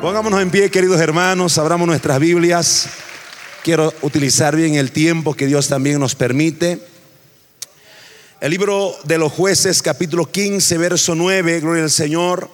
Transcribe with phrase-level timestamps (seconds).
[0.00, 2.88] Pongámonos en pie, queridos hermanos, abramos nuestras Biblias.
[3.62, 6.80] Quiero utilizar bien el tiempo que Dios también nos permite.
[8.40, 12.48] El libro de los jueces, capítulo 15, verso 9, gloria al Señor.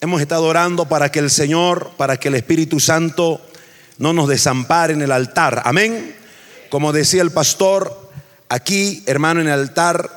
[0.00, 3.40] Hemos estado orando para que el Señor, para que el Espíritu Santo
[3.98, 5.62] no nos desampare en el altar.
[5.64, 6.16] Amén.
[6.70, 8.10] Como decía el pastor,
[8.48, 10.10] aquí, hermano, en el altar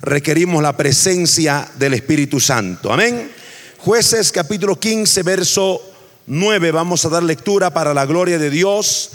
[0.00, 2.92] requerimos la presencia del Espíritu Santo.
[2.92, 3.30] Amén.
[3.84, 5.78] Jueces capítulo 15, verso
[6.26, 6.70] 9.
[6.70, 9.10] Vamos a dar lectura para la gloria de Dios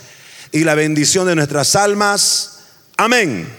[0.52, 2.60] y la bendición de nuestras almas.
[2.96, 3.52] Amén.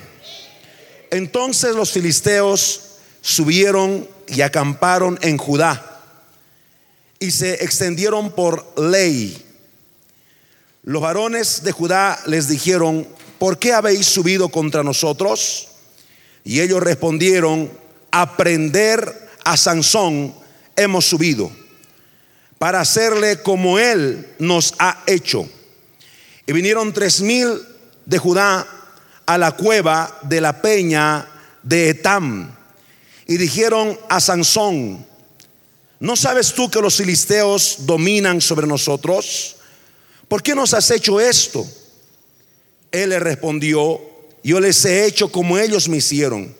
[1.11, 2.83] Entonces los filisteos
[3.23, 6.01] subieron y acamparon en Judá
[7.19, 9.45] y se extendieron por ley.
[10.85, 13.09] Los varones de Judá les dijeron,
[13.41, 15.71] ¿por qué habéis subido contra nosotros?
[16.45, 17.69] Y ellos respondieron,
[18.13, 20.39] aprender a Sansón
[20.81, 21.51] hemos subido
[22.59, 25.49] para hacerle como él nos ha hecho.
[26.47, 27.61] Y vinieron tres mil
[28.07, 28.67] de Judá
[29.27, 31.29] a la cueva de la peña
[31.63, 32.55] de Etam
[33.27, 35.07] y dijeron a Sansón,
[36.01, 39.57] ¿no sabes tú que los filisteos dominan sobre nosotros?
[40.27, 41.65] ¿Por qué nos has hecho esto?
[42.91, 44.01] Él le respondió,
[44.43, 46.60] yo les he hecho como ellos me hicieron.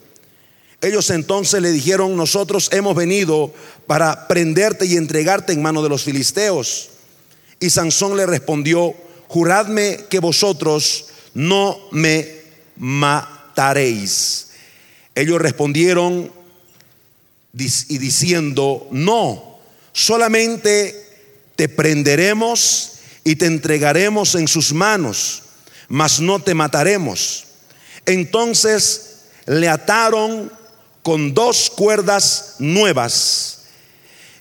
[0.81, 3.53] Ellos entonces le dijeron, nosotros hemos venido
[3.87, 6.91] para prenderte y entregarte en mano de los filisteos.
[7.59, 8.95] Y Sansón le respondió,
[9.29, 12.41] juradme que vosotros no me
[12.77, 14.49] mataréis.
[15.15, 16.33] Ellos respondieron
[17.53, 19.59] y diciendo, no,
[19.93, 20.95] solamente
[21.57, 22.93] te prenderemos
[23.23, 25.43] y te entregaremos en sus manos,
[25.89, 27.45] mas no te mataremos.
[28.07, 30.51] Entonces le ataron
[31.11, 33.63] con dos cuerdas nuevas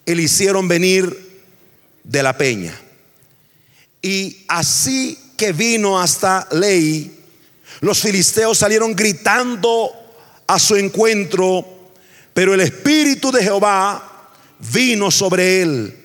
[0.06, 1.42] y le hicieron venir
[2.04, 2.80] de la peña.
[4.04, 7.22] Y así que vino hasta Ley,
[7.80, 9.90] los filisteos salieron gritando
[10.46, 11.66] a su encuentro,
[12.36, 15.98] pero el Espíritu de Jehová vino sobre él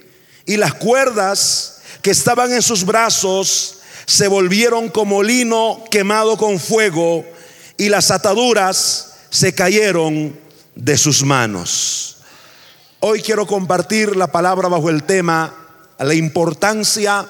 [0.46, 7.22] y las cuerdas que estaban en sus brazos se volvieron como lino quemado con fuego
[7.76, 10.42] y las ataduras se cayeron
[10.74, 12.18] de sus manos.
[13.00, 15.54] Hoy quiero compartir la palabra bajo el tema
[15.98, 17.26] la importancia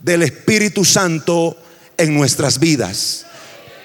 [0.00, 1.56] del Espíritu Santo
[1.96, 3.26] en nuestras vidas.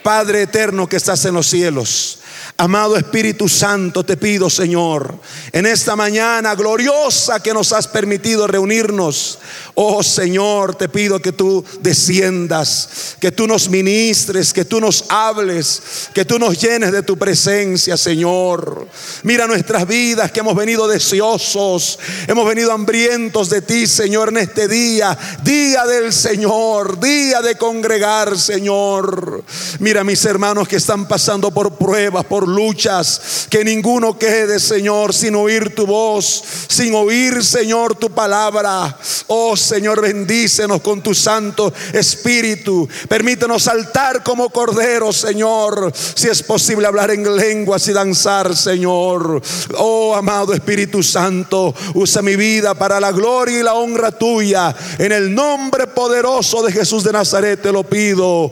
[0.04, 2.17] Padre eterno que estás en los cielos,
[2.58, 5.20] Amado Espíritu Santo, te pido, Señor,
[5.52, 9.40] en esta mañana gloriosa que nos has permitido reunirnos.
[9.76, 16.10] Oh Señor, te pido que tú desciendas, que tú nos ministres, que tú nos hables,
[16.14, 18.88] que tú nos llenes de tu presencia, Señor.
[19.24, 24.68] Mira nuestras vidas que hemos venido deseosos, hemos venido hambrientos de ti, Señor, en este
[24.68, 29.44] día, día del Señor, día de congregar, Señor.
[29.80, 35.36] Mira mis hermanos que están pasando por pruebas, por luchas, que ninguno quede, Señor, sin
[35.36, 38.98] oír tu voz, sin oír, Señor, tu palabra.
[39.28, 42.88] Oh, Señor, bendícenos con tu Santo Espíritu.
[43.08, 45.92] Permítenos saltar como corderos, Señor.
[45.94, 49.42] Si es posible hablar en lenguas y danzar, Señor.
[49.78, 54.76] Oh, amado Espíritu Santo, usa mi vida para la gloria y la honra tuya.
[54.98, 58.52] En el nombre poderoso de Jesús de Nazaret te lo pido.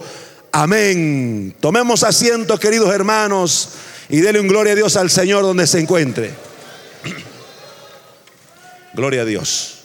[0.58, 1.54] Amén.
[1.60, 3.72] Tomemos asiento, queridos hermanos,
[4.08, 6.32] y denle un gloria a Dios al Señor donde se encuentre.
[8.94, 9.80] Gloria a Dios.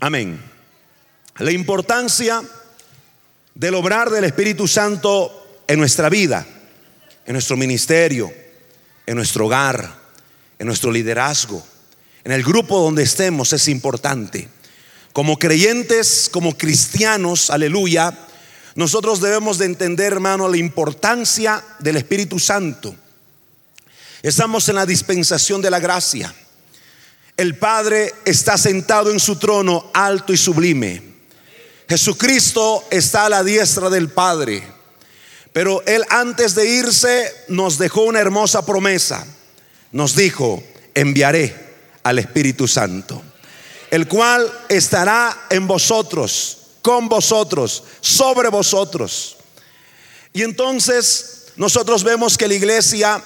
[0.00, 0.40] Amén.
[1.36, 2.42] La importancia
[3.54, 6.46] del obrar del Espíritu Santo en nuestra vida,
[7.26, 8.32] en nuestro ministerio,
[9.04, 9.94] en nuestro hogar,
[10.58, 11.62] en nuestro liderazgo,
[12.24, 14.55] en el grupo donde estemos es importante.
[15.16, 18.12] Como creyentes, como cristianos, aleluya,
[18.74, 22.94] nosotros debemos de entender, hermano, la importancia del Espíritu Santo.
[24.22, 26.34] Estamos en la dispensación de la gracia.
[27.34, 31.02] El Padre está sentado en su trono alto y sublime.
[31.88, 34.62] Jesucristo está a la diestra del Padre.
[35.50, 39.26] Pero Él antes de irse nos dejó una hermosa promesa.
[39.92, 40.62] Nos dijo,
[40.94, 41.56] enviaré
[42.02, 43.22] al Espíritu Santo,
[43.96, 49.38] el cual estará en vosotros, con vosotros, sobre vosotros.
[50.34, 53.24] Y entonces nosotros vemos que la iglesia,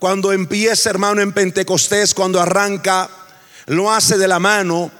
[0.00, 3.08] cuando empieza, hermano, en Pentecostés, cuando arranca,
[3.66, 4.90] lo hace de la mano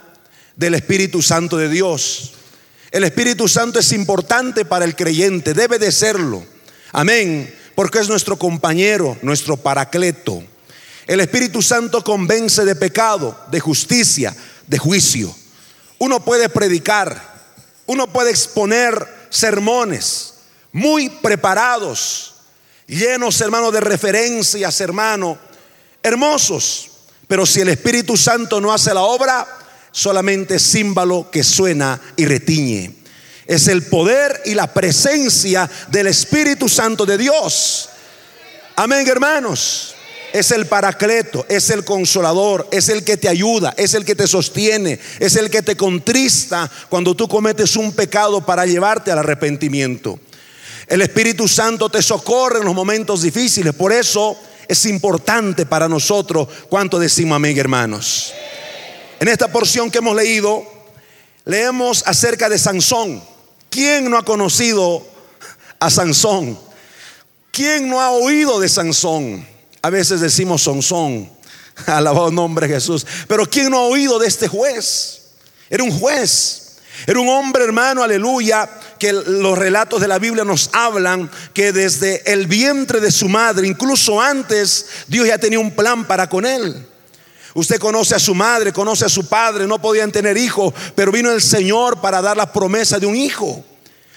[0.55, 2.31] del Espíritu Santo de Dios.
[2.89, 6.45] El Espíritu Santo es importante para el creyente, debe de serlo.
[6.93, 10.41] Amén, porque es nuestro compañero, nuestro paracleto.
[11.07, 14.33] El Espíritu Santo convence de pecado, de justicia,
[14.69, 15.35] de juicio.
[15.97, 17.21] Uno puede predicar,
[17.87, 20.35] uno puede exponer sermones
[20.71, 22.35] muy preparados,
[22.87, 25.37] llenos, hermano, de referencias, hermano,
[26.01, 26.91] hermosos.
[27.27, 29.45] Pero si el Espíritu Santo no hace la obra,
[29.91, 32.95] solamente símbolo que suena y retiñe.
[33.45, 37.89] Es el poder y la presencia del Espíritu Santo de Dios.
[38.75, 39.95] Amén, hermanos.
[40.31, 44.27] Es el paracleto, es el consolador, es el que te ayuda, es el que te
[44.27, 50.19] sostiene, es el que te contrista cuando tú cometes un pecado para llevarte al arrepentimiento.
[50.87, 53.73] El Espíritu Santo te socorre en los momentos difíciles.
[53.73, 54.37] Por eso
[54.67, 58.33] es importante para nosotros cuánto decimos amén, hermanos.
[59.19, 60.63] En esta porción que hemos leído,
[61.45, 63.21] leemos acerca de Sansón.
[63.69, 65.05] ¿Quién no ha conocido
[65.79, 66.57] a Sansón?
[67.51, 69.45] ¿Quién no ha oído de Sansón?
[69.81, 71.29] A veces decimos Sansón,
[71.85, 73.05] alabado nombre de Jesús.
[73.27, 75.21] Pero ¿quién no ha oído de este juez?
[75.69, 76.65] Era un juez.
[77.07, 82.29] Era un hombre hermano, aleluya, que los relatos de la Biblia nos hablan que desde
[82.31, 86.85] el vientre de su madre, incluso antes, Dios ya tenía un plan para con él.
[87.53, 91.31] Usted conoce a su madre, conoce a su padre, no podían tener hijos, pero vino
[91.31, 93.63] el Señor para dar la promesa de un hijo.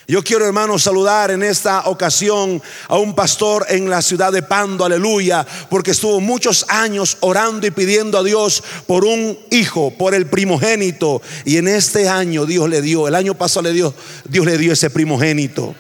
[0.09, 4.85] Yo quiero, hermano, saludar en esta ocasión a un pastor en la ciudad de Pando,
[4.85, 10.27] aleluya, porque estuvo muchos años orando y pidiendo a Dios por un hijo, por el
[10.27, 11.23] primogénito.
[11.45, 13.95] Y en este año Dios le dio, el año pasado le dio,
[14.25, 15.75] Dios le dio ese primogénito.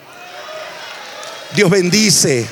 [1.57, 2.47] Dios bendice.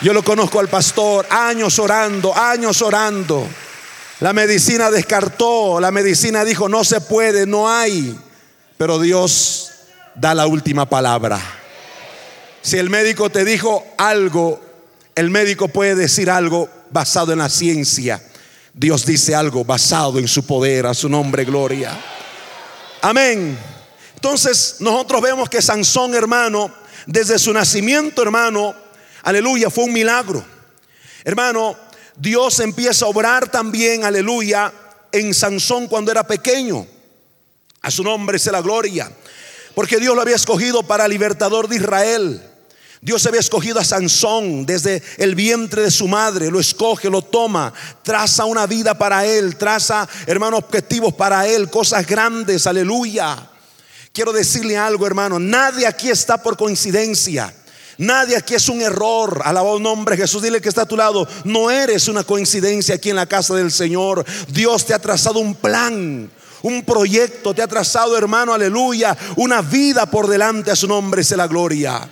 [0.00, 3.46] Yo lo conozco al pastor, años orando, años orando.
[4.20, 8.18] La medicina descartó, la medicina dijo, no se puede, no hay.
[8.76, 9.72] Pero Dios
[10.18, 11.40] da la última palabra.
[12.60, 14.60] Si el médico te dijo algo,
[15.14, 18.20] el médico puede decir algo basado en la ciencia.
[18.74, 21.96] Dios dice algo basado en su poder, a su nombre, gloria.
[23.00, 23.56] Amén.
[24.14, 26.72] Entonces nosotros vemos que Sansón, hermano,
[27.06, 28.74] desde su nacimiento, hermano,
[29.22, 30.44] aleluya, fue un milagro.
[31.22, 31.76] Hermano,
[32.16, 34.72] Dios empieza a obrar también, aleluya,
[35.12, 36.86] en Sansón cuando era pequeño.
[37.82, 39.10] A su nombre sea la gloria.
[39.78, 42.42] Porque Dios lo había escogido para libertador de Israel.
[43.00, 47.72] Dios había escogido a Sansón desde el vientre de su madre, lo escoge, lo toma,
[48.02, 53.50] traza una vida para él, traza, hermano, objetivos para él, cosas grandes, aleluya.
[54.12, 57.54] Quiero decirle algo, hermano, nadie aquí está por coincidencia.
[57.98, 59.42] Nadie aquí es un error.
[59.44, 60.42] Alabado nombre Jesús.
[60.42, 61.28] Dile que está a tu lado.
[61.44, 64.24] No eres una coincidencia aquí en la casa del Señor.
[64.48, 66.30] Dios te ha trazado un plan.
[66.62, 71.30] Un proyecto te ha trazado, hermano, aleluya, una vida por delante a su nombre, es
[71.32, 72.08] la gloria.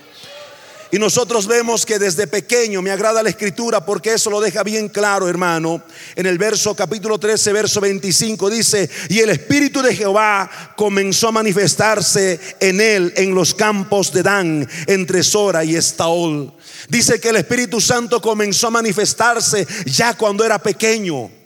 [0.89, 4.87] Y nosotros vemos que desde pequeño me agrada la escritura porque eso lo deja bien
[4.87, 5.81] claro, hermano.
[6.15, 11.33] En el verso capítulo 13, verso 25 dice, y el Espíritu de Jehová comenzó a
[11.33, 16.53] manifestarse en él en los campos de Dan, entre Sora y Estaol.
[16.87, 21.36] Dice que el Espíritu Santo comenzó a manifestarse ya cuando era pequeño.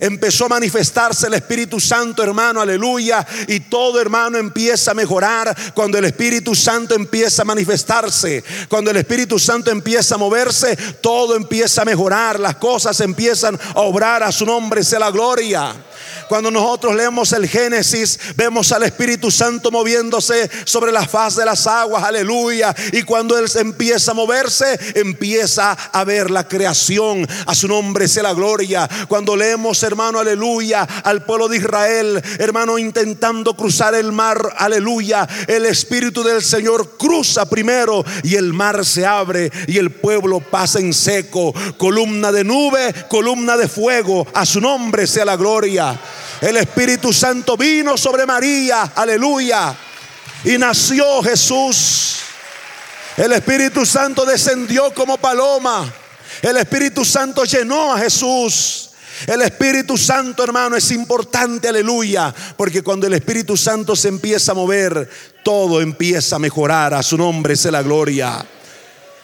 [0.00, 3.26] Empezó a manifestarse el Espíritu Santo, hermano, aleluya.
[3.46, 8.42] Y todo, hermano, empieza a mejorar cuando el Espíritu Santo empieza a manifestarse.
[8.68, 12.40] Cuando el Espíritu Santo empieza a moverse, todo empieza a mejorar.
[12.40, 15.74] Las cosas empiezan a obrar a su nombre, sea la gloria.
[16.28, 21.66] Cuando nosotros leemos el Génesis, vemos al Espíritu Santo moviéndose sobre la faz de las
[21.66, 22.74] aguas, aleluya.
[22.92, 27.26] Y cuando Él empieza a moverse, empieza a ver la creación.
[27.46, 28.88] A su nombre sea la gloria.
[29.08, 35.66] Cuando leemos, hermano, aleluya, al pueblo de Israel, hermano, intentando cruzar el mar, aleluya, el
[35.66, 40.92] Espíritu del Señor cruza primero y el mar se abre y el pueblo pasa en
[40.92, 41.54] seco.
[41.76, 44.26] Columna de nube, columna de fuego.
[44.34, 45.98] A su nombre sea la gloria.
[46.40, 49.74] El Espíritu Santo vino sobre María, aleluya.
[50.44, 52.16] Y nació Jesús.
[53.16, 55.92] El Espíritu Santo descendió como paloma.
[56.42, 58.90] El Espíritu Santo llenó a Jesús.
[59.26, 64.54] El Espíritu Santo, hermano, es importante, aleluya, porque cuando el Espíritu Santo se empieza a
[64.54, 65.08] mover,
[65.42, 66.94] todo empieza a mejorar.
[66.94, 68.44] A su nombre sea la gloria.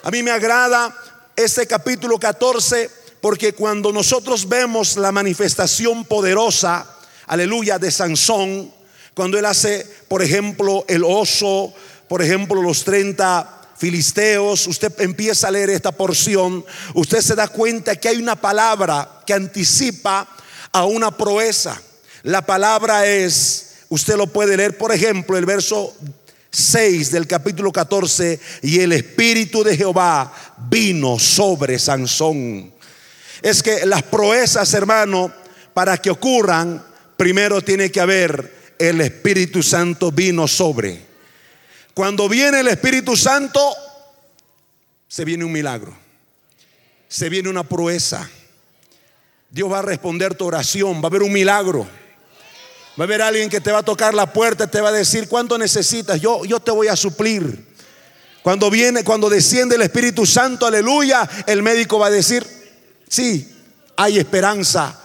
[0.03, 0.95] A mí me agrada
[1.37, 6.87] este capítulo 14 porque cuando nosotros vemos la manifestación poderosa,
[7.27, 8.73] aleluya, de Sansón,
[9.15, 11.75] cuando él hace, por ejemplo, el oso,
[12.09, 17.97] por ejemplo, los 30 filisteos, usted empieza a leer esta porción, usted se da cuenta
[17.97, 20.29] que hay una palabra que anticipa
[20.71, 21.81] a una proeza.
[22.23, 25.97] La palabra es, usted lo puede leer, por ejemplo, el verso
[26.51, 30.31] 6 del capítulo 14, y el Espíritu de Jehová
[30.69, 32.71] vino sobre Sansón.
[33.41, 35.33] Es que las proezas, hermano,
[35.73, 36.85] para que ocurran,
[37.17, 41.10] primero tiene que haber el Espíritu Santo vino sobre.
[41.95, 43.61] Cuando viene el Espíritu Santo,
[45.09, 45.97] se viene un milagro.
[47.09, 48.29] Se viene una proeza.
[49.51, 51.87] Dios va a responder tu oración, va a haber un milagro.
[52.99, 55.29] Va a haber alguien que te va a tocar la puerta, te va a decir,
[55.29, 56.21] ¿cuánto necesitas?
[56.21, 57.67] Yo, yo te voy a suplir.
[58.43, 62.47] Cuando viene, cuando desciende el Espíritu Santo, aleluya, el médico va a decir,
[63.09, 63.53] sí,
[63.97, 64.99] hay esperanza.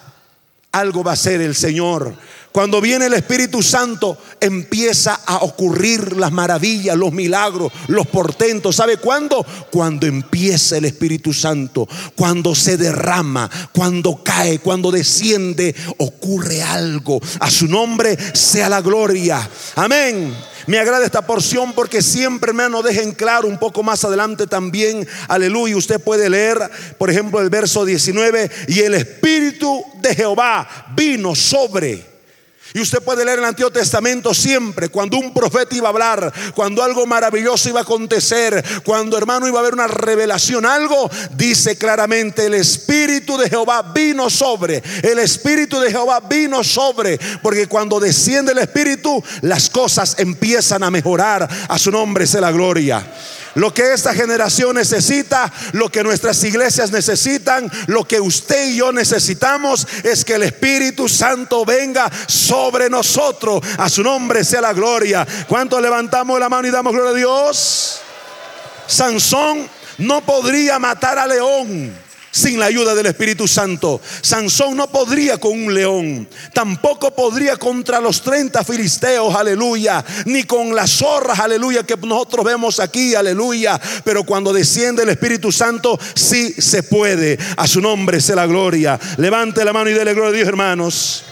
[0.72, 2.16] Algo va a ser el Señor.
[2.56, 8.78] Cuando viene el Espíritu Santo, empieza a ocurrir las maravillas, los milagros, los portentos.
[8.78, 9.46] ¿Sabe cuándo?
[9.70, 11.86] Cuando empieza el Espíritu Santo,
[12.16, 17.20] cuando se derrama, cuando cae, cuando desciende, ocurre algo.
[17.42, 19.50] A su nombre sea la gloria.
[19.76, 20.34] Amén.
[20.66, 25.76] Me agrada esta porción porque siempre, hermano, dejen claro un poco más adelante también, aleluya,
[25.76, 32.15] usted puede leer, por ejemplo, el verso 19, y el Espíritu de Jehová vino sobre
[32.74, 36.84] y usted puede leer el Antiguo Testamento siempre, cuando un profeta iba a hablar, cuando
[36.84, 42.46] algo maravilloso iba a acontecer, cuando hermano iba a haber una revelación, algo, dice claramente,
[42.46, 48.52] el Espíritu de Jehová vino sobre, el Espíritu de Jehová vino sobre, porque cuando desciende
[48.52, 53.06] el Espíritu, las cosas empiezan a mejorar, a su nombre sea la gloria.
[53.56, 58.92] Lo que esta generación necesita, lo que nuestras iglesias necesitan, lo que usted y yo
[58.92, 63.62] necesitamos es que el Espíritu Santo venga sobre nosotros.
[63.78, 65.26] A su nombre sea la gloria.
[65.48, 68.00] ¿Cuánto levantamos la mano y damos gloria a Dios?
[68.88, 72.05] Sansón no podría matar a León
[72.36, 74.02] sin la ayuda del Espíritu Santo.
[74.22, 80.76] Sansón no podría con un león, tampoco podría contra los 30 filisteos, aleluya, ni con
[80.76, 83.80] las zorras, aleluya, que nosotros vemos aquí, aleluya.
[84.04, 87.40] Pero cuando desciende el Espíritu Santo, sí se puede.
[87.56, 89.00] A su nombre sea la gloria.
[89.16, 91.24] Levante la mano y dele gloria a Dios, hermanos.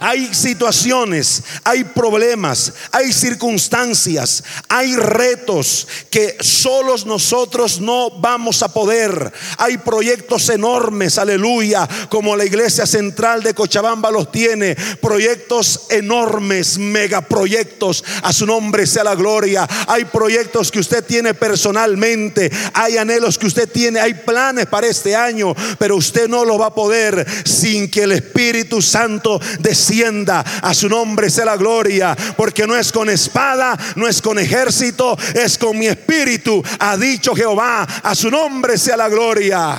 [0.00, 9.32] Hay situaciones, hay problemas, hay circunstancias, hay retos que solos nosotros no vamos a poder.
[9.58, 14.76] Hay proyectos enormes, aleluya, como la iglesia central de Cochabamba los tiene.
[15.00, 18.04] Proyectos enormes, megaproyectos.
[18.22, 19.68] A su nombre sea la gloria.
[19.86, 22.50] Hay proyectos que usted tiene personalmente.
[22.74, 24.00] Hay anhelos que usted tiene.
[24.00, 25.54] Hay planes para este año.
[25.78, 30.44] Pero usted no lo va a poder sin que el Espíritu Santo descienda.
[30.62, 35.16] A su nombre sea la gloria, porque no es con espada, no es con ejército,
[35.34, 37.86] es con mi espíritu, ha dicho Jehová.
[38.02, 39.78] A su nombre sea la gloria.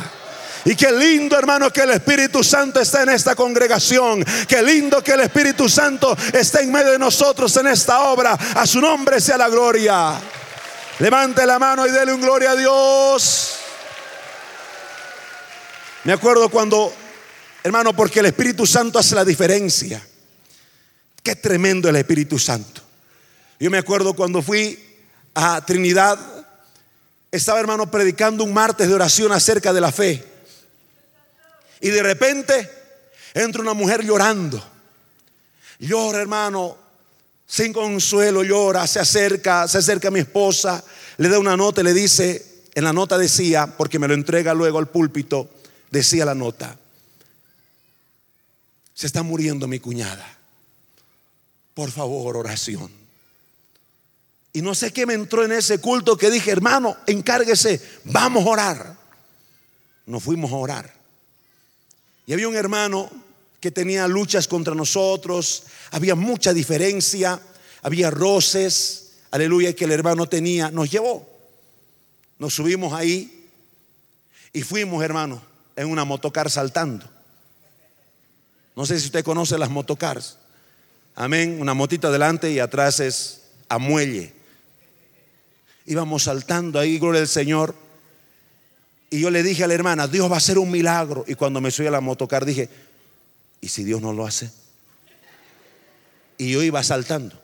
[0.65, 4.23] Y qué lindo, hermano, que el Espíritu Santo está en esta congregación.
[4.47, 8.37] Qué lindo que el Espíritu Santo está en medio de nosotros en esta obra.
[8.55, 10.19] A su nombre sea la gloria.
[10.99, 13.55] Levante la mano y dele un gloria a Dios.
[16.03, 16.93] Me acuerdo cuando
[17.63, 20.05] Hermano, porque el Espíritu Santo hace la diferencia.
[21.21, 22.81] Qué tremendo el Espíritu Santo.
[23.59, 24.79] Yo me acuerdo cuando fui
[25.35, 26.17] a Trinidad,
[27.31, 30.23] estaba hermano predicando un martes de oración acerca de la fe.
[31.81, 32.69] Y de repente
[33.33, 34.63] entra una mujer llorando.
[35.79, 36.77] Llora, hermano,
[37.45, 40.83] sin consuelo, llora, se acerca, se acerca a mi esposa,
[41.17, 44.53] le da una nota y le dice, en la nota decía, porque me lo entrega
[44.53, 45.49] luego al púlpito,
[45.89, 46.77] decía la nota,
[48.99, 50.27] se está muriendo mi cuñada.
[51.73, 52.91] Por favor, oración.
[54.51, 58.49] Y no sé qué me entró en ese culto que dije, hermano, encárguese, vamos a
[58.49, 58.97] orar.
[60.05, 60.93] Nos fuimos a orar.
[62.25, 63.09] Y había un hermano
[63.61, 67.39] que tenía luchas contra nosotros, había mucha diferencia,
[67.81, 71.25] había roces, aleluya, que el hermano tenía, nos llevó.
[72.37, 73.47] Nos subimos ahí
[74.51, 75.41] y fuimos, hermano,
[75.77, 77.18] en una motocar saltando.
[78.79, 80.37] No sé si usted conoce las motocars.
[81.13, 81.57] Amén.
[81.59, 84.31] Una motita adelante y atrás es a muelle.
[85.85, 87.75] Íbamos saltando ahí, gloria al Señor.
[89.09, 91.25] Y yo le dije a la hermana, Dios va a hacer un milagro.
[91.27, 92.69] Y cuando me subí a la motocar dije,
[93.59, 94.49] ¿y si Dios no lo hace?
[96.37, 97.37] Y yo iba saltando.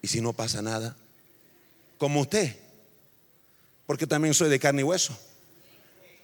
[0.00, 0.94] ¿Y si no pasa nada?
[1.98, 2.54] Como usted.
[3.84, 5.18] Porque también soy de carne y hueso.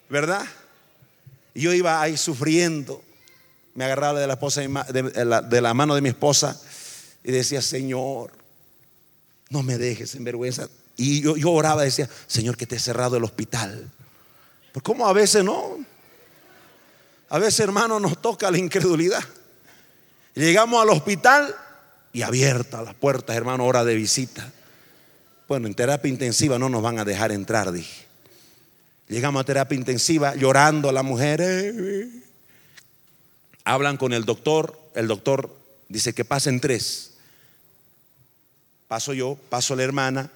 [0.09, 0.45] ¿Verdad?
[1.53, 3.03] Yo iba ahí sufriendo.
[3.75, 6.59] Me agarraba de la, mano de mi esposa
[7.23, 8.31] y decía, Señor,
[9.49, 10.69] no me dejes en vergüenza.
[10.95, 13.91] Y yo, yo oraba decía, Señor, que te he cerrado el hospital.
[14.71, 15.77] Pues como a veces no.
[17.29, 19.23] A veces, hermano, nos toca la incredulidad.
[20.35, 21.53] Llegamos al hospital
[22.13, 24.51] y abierta las puertas, hermano, hora de visita.
[25.49, 28.05] Bueno, en terapia intensiva no nos van a dejar entrar, dije.
[29.09, 31.41] Llegamos a terapia intensiva llorando la mujer.
[31.41, 32.24] Eh,
[33.65, 34.79] hablan con el doctor.
[34.93, 35.53] El doctor
[35.89, 37.11] dice que pasen tres.
[38.87, 40.31] Paso yo, paso la hermana,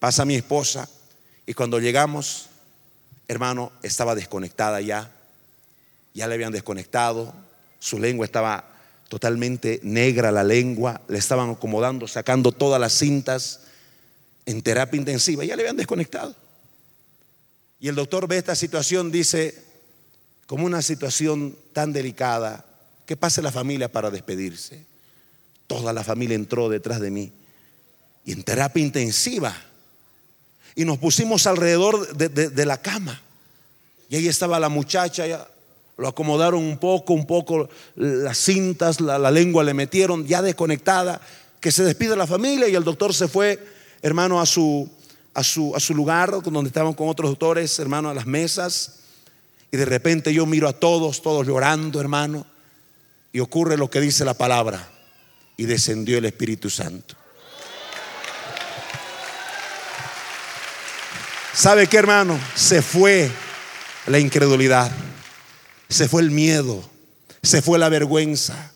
[0.00, 0.88] pasa mi esposa.
[1.46, 2.46] Y cuando llegamos,
[3.28, 5.12] hermano, estaba desconectada ya.
[6.14, 7.32] Ya le habían desconectado.
[7.78, 8.64] Su lengua estaba
[9.08, 11.00] totalmente negra, la lengua.
[11.08, 13.60] Le estaban acomodando, sacando todas las cintas
[14.46, 15.44] en terapia intensiva.
[15.44, 16.34] Ya le habían desconectado.
[17.78, 19.62] Y el doctor ve esta situación, dice,
[20.46, 22.64] como una situación tan delicada,
[23.10, 24.86] que pase la familia para despedirse.
[25.66, 27.32] Toda la familia entró detrás de mí
[28.24, 29.52] y en terapia intensiva.
[30.76, 33.20] Y nos pusimos alrededor de, la cama.
[34.08, 35.44] Y ahí estaba la muchacha, ya
[35.96, 41.20] lo acomodaron un poco, un poco las cintas, la, lengua le metieron, ya desconectada,
[41.58, 43.58] que se despide la familia y el doctor se fue,
[44.02, 44.88] hermano, a su,
[45.34, 49.00] a su, a su lugar donde estaban con otros doctores, hermano, a las mesas.
[49.72, 52.46] Y de repente yo miro a todos, todos llorando, hermano.
[53.32, 54.88] Y ocurre lo que dice la palabra.
[55.56, 57.16] Y descendió el Espíritu Santo.
[61.52, 62.40] ¿Sabe qué, hermano?
[62.54, 63.30] Se fue
[64.06, 64.90] la incredulidad,
[65.88, 66.88] se fue el miedo,
[67.42, 68.72] se fue la vergüenza,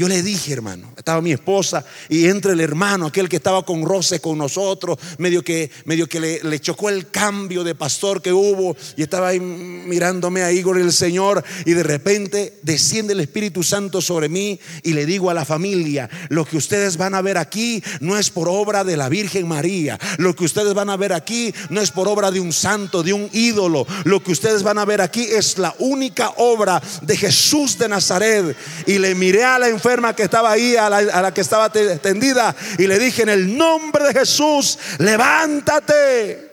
[0.00, 3.84] yo le dije, hermano, estaba mi esposa y entre el hermano, aquel que estaba con
[3.84, 8.74] roce con nosotros, medio que, medio que le, chocó el cambio de pastor que hubo
[8.96, 14.00] y estaba ahí mirándome a Igor el Señor y de repente desciende el Espíritu Santo
[14.00, 17.84] sobre mí y le digo a la familia, lo que ustedes van a ver aquí
[18.00, 21.52] no es por obra de la Virgen María, lo que ustedes van a ver aquí
[21.68, 24.86] no es por obra de un santo, de un ídolo, lo que ustedes van a
[24.86, 29.68] ver aquí es la única obra de Jesús de Nazaret y le miré a la
[29.68, 34.04] enfermedad que estaba ahí, a la, que estaba tendida, y le dije, en el nombre
[34.04, 36.50] de Jesús, levántate.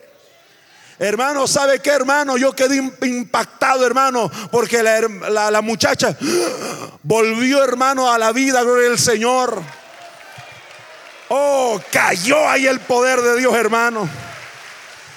[1.00, 2.38] Hermano, ¿sabe qué, hermano?
[2.38, 6.18] Yo quedé impactado, hermano, porque la, la, muchacha
[7.04, 9.62] volvió, hermano, a la vida, gloria al Señor.
[11.30, 14.10] Oh, cayó ahí el poder de Dios, hermano.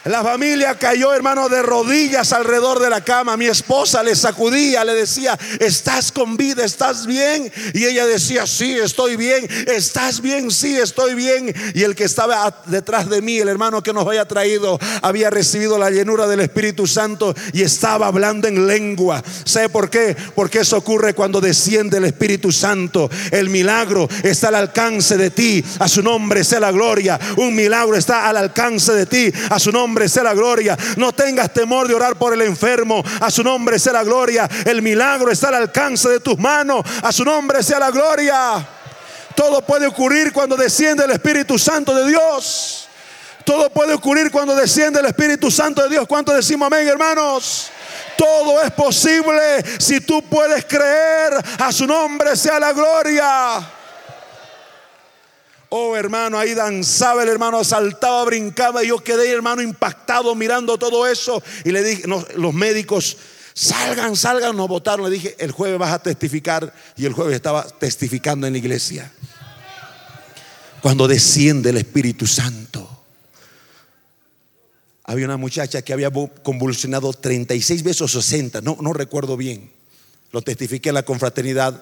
[0.05, 3.37] La familia cayó, hermano, de rodillas alrededor de la cama.
[3.37, 6.65] Mi esposa le sacudía, le decía, ¿estás con vida?
[6.65, 7.53] ¿Estás bien?
[7.75, 9.47] Y ella decía, sí, estoy bien.
[9.67, 10.51] ¿Estás bien?
[10.51, 11.55] Sí, estoy bien.
[11.75, 15.77] Y el que estaba detrás de mí, el hermano que nos había traído, había recibido
[15.77, 19.23] la llenura del Espíritu Santo y estaba hablando en lengua.
[19.45, 20.17] ¿Sabe por qué?
[20.35, 23.11] Porque eso ocurre cuando desciende el Espíritu Santo.
[23.31, 25.63] El milagro está al alcance de ti.
[25.79, 27.21] A su nombre sea la gloria.
[27.37, 29.31] Un milagro está al alcance de ti.
[29.51, 30.79] A su nombre nombre sea la gloria.
[30.97, 33.03] No tengas temor de orar por el enfermo.
[33.21, 34.49] A su nombre sea la gloria.
[34.65, 36.85] El milagro está al alcance de tus manos.
[37.03, 38.67] A su nombre sea la gloria.
[39.35, 42.89] Todo puede ocurrir cuando desciende el Espíritu Santo de Dios.
[43.45, 46.07] Todo puede ocurrir cuando desciende el Espíritu Santo de Dios.
[46.07, 47.71] ¿Cuánto decimos amén, hermanos?
[48.17, 51.33] Todo es posible si tú puedes creer.
[51.59, 53.80] A su nombre sea la gloria.
[55.73, 61.07] Oh hermano, ahí danzaba el hermano, saltaba, brincaba y yo quedé hermano impactado mirando todo
[61.07, 63.17] eso y le dije, los médicos,
[63.55, 67.63] salgan, salgan, nos votaron, le dije, el jueves vas a testificar y el jueves estaba
[67.63, 69.13] testificando en la iglesia.
[70.83, 72.89] Cuando desciende el Espíritu Santo.
[75.05, 79.71] Había una muchacha que había convulsionado 36 veces o 60, no, no recuerdo bien.
[80.33, 81.81] Lo testifiqué en la confraternidad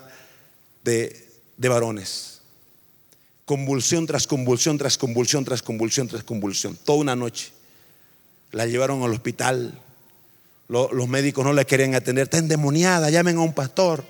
[0.82, 2.37] de, de varones
[3.48, 7.50] convulsión tras convulsión, tras convulsión, tras convulsión, tras convulsión, toda una noche.
[8.52, 9.80] La llevaron al hospital.
[10.68, 12.24] Los, médicos no la querían atender.
[12.24, 14.04] Está endemoniada, llamen a un pastor.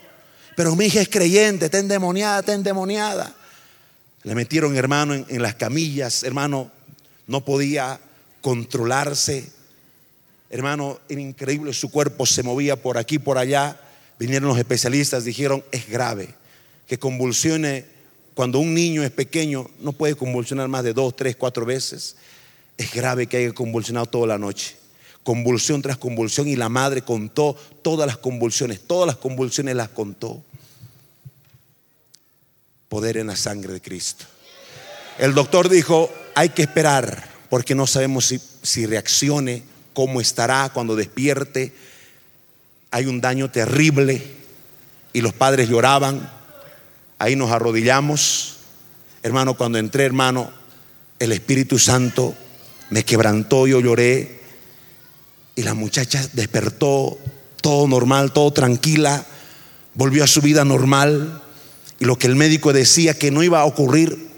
[0.57, 3.33] Pero mi hija es creyente, está endemoniada, está endemoniada.
[4.25, 6.25] Le metieron, hermano, en, en las camillas.
[6.25, 6.73] Hermano,
[7.29, 8.01] no podía
[8.41, 9.53] controlarse.
[10.51, 13.81] Hermano, era increíble, su cuerpo se movía por aquí, por allá.
[14.19, 16.35] Vinieron los especialistas, dijeron, es grave,
[16.89, 17.98] que convulsione
[18.39, 22.15] cuando un niño es pequeño, no puede convulsionar más de dos, tres, cuatro veces.
[22.77, 24.77] Es grave que haya convulsionado toda la noche.
[25.25, 30.41] convulsión tras convulsión y la madre contó todas las convulsiones, todas las convulsiones las contó.
[32.89, 34.25] Poder en la sangre de Cristo.
[35.19, 40.95] El doctor dijo, hay que esperar porque no sabemos si, si reaccione, cómo estará cuando
[40.95, 41.73] despierte.
[42.93, 44.23] Hay un daño terrible
[45.13, 46.38] y los padres lloraban.
[47.19, 48.57] Ahí nos arrodillamos.
[49.23, 50.51] Hermano, cuando entré, hermano,
[51.19, 52.35] el Espíritu Santo
[52.91, 54.41] me quebrantó, yo lloré.
[55.57, 57.19] Y la muchacha despertó,
[57.61, 59.25] todo normal, todo tranquila,
[59.95, 61.43] volvió a su vida normal.
[61.99, 64.29] Y lo que el médico decía que no iba a ocurrir,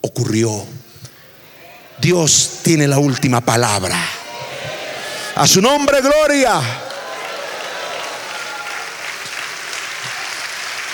[0.00, 0.64] ocurrió.
[2.00, 3.98] Dios tiene la última palabra.
[5.34, 6.60] A su nombre, gloria.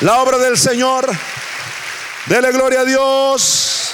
[0.01, 1.07] La obra del Señor.
[2.27, 3.91] Dele gloria a Dios.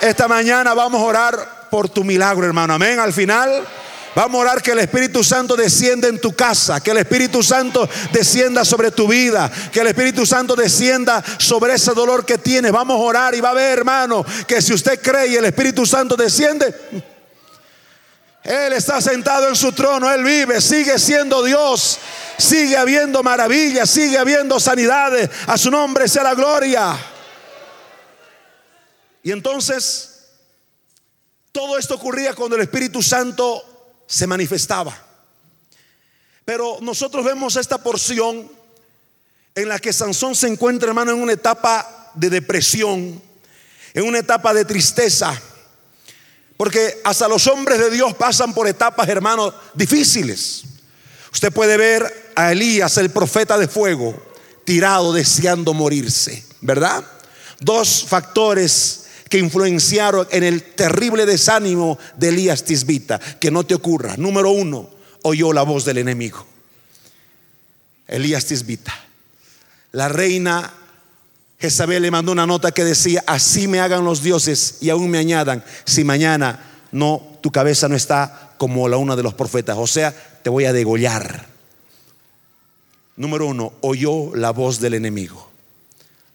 [0.00, 2.74] Esta mañana vamos a orar por tu milagro, hermano.
[2.74, 2.98] Amén.
[2.98, 3.66] Al final
[4.14, 7.88] Vamos a orar que el Espíritu Santo descienda en tu casa, que el Espíritu Santo
[8.10, 12.72] descienda sobre tu vida, que el Espíritu Santo descienda sobre ese dolor que tienes.
[12.72, 15.86] Vamos a orar y va a ver, hermano, que si usted cree y el Espíritu
[15.86, 16.74] Santo desciende,
[18.44, 21.98] Él está sentado en su trono, Él vive, sigue siendo Dios,
[22.38, 25.28] sigue habiendo maravillas, sigue habiendo sanidades.
[25.46, 26.96] A su nombre sea la gloria.
[29.22, 30.28] Y entonces,
[31.52, 34.96] todo esto ocurría cuando el Espíritu Santo se manifestaba.
[36.44, 38.50] Pero nosotros vemos esta porción
[39.54, 43.20] en la que Sansón se encuentra, hermano, en una etapa de depresión,
[43.92, 45.38] en una etapa de tristeza.
[46.58, 50.64] Porque hasta los hombres de Dios pasan por etapas, hermanos, difíciles.
[51.32, 54.20] Usted puede ver a Elías, el profeta de fuego,
[54.64, 57.04] tirado deseando morirse, ¿verdad?
[57.60, 63.20] Dos factores que influenciaron en el terrible desánimo de Elías Tisbita.
[63.20, 64.16] Que no te ocurra.
[64.16, 64.90] Número uno,
[65.22, 66.44] oyó la voz del enemigo.
[68.08, 68.94] Elías Tisbita.
[69.92, 70.72] La reina
[71.58, 75.18] Jezabel le mandó una nota que decía, así me hagan los dioses y aún me
[75.18, 79.76] añadan, si mañana no, tu cabeza no está como la una de los profetas.
[79.78, 81.46] O sea, te voy a degollar.
[83.16, 85.50] Número uno, oyó la voz del enemigo.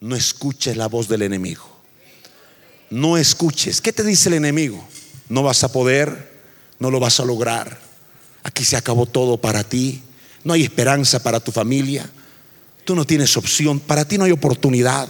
[0.01, 1.73] No escuches la voz del enemigo
[2.93, 3.81] no escuches.
[3.81, 4.83] ¿Qué te dice el enemigo?
[5.27, 6.31] No vas a poder,
[6.79, 7.79] no lo vas a lograr.
[8.43, 10.03] Aquí se acabó todo para ti.
[10.43, 12.07] No hay esperanza para tu familia.
[12.85, 13.79] Tú no tienes opción.
[13.79, 15.07] Para ti no hay oportunidad.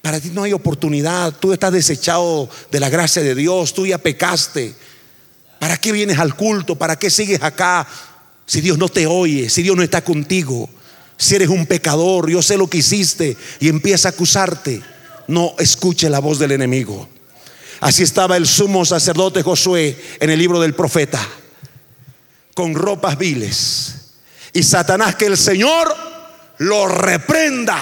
[0.00, 1.34] Para ti no hay oportunidad.
[1.38, 3.74] Tú estás desechado de la gracia de Dios.
[3.74, 4.74] Tú ya pecaste.
[5.58, 6.76] ¿Para qué vienes al culto?
[6.76, 7.86] ¿Para qué sigues acá?
[8.46, 10.68] Si Dios no te oye, si Dios no está contigo,
[11.16, 14.82] si eres un pecador, yo sé lo que hiciste y empieza a acusarte
[15.28, 17.08] no escuche la voz del enemigo.
[17.80, 21.20] Así estaba el sumo sacerdote Josué en el libro del profeta,
[22.54, 23.94] con ropas viles.
[24.52, 26.11] Y Satanás, que el Señor
[26.62, 27.78] lo reprenda.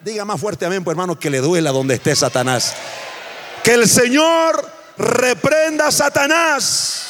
[0.00, 2.74] Diga más fuerte amén, pues hermano, que le duela donde esté Satanás.
[3.62, 4.66] Que el Señor
[4.96, 7.09] reprenda a Satanás.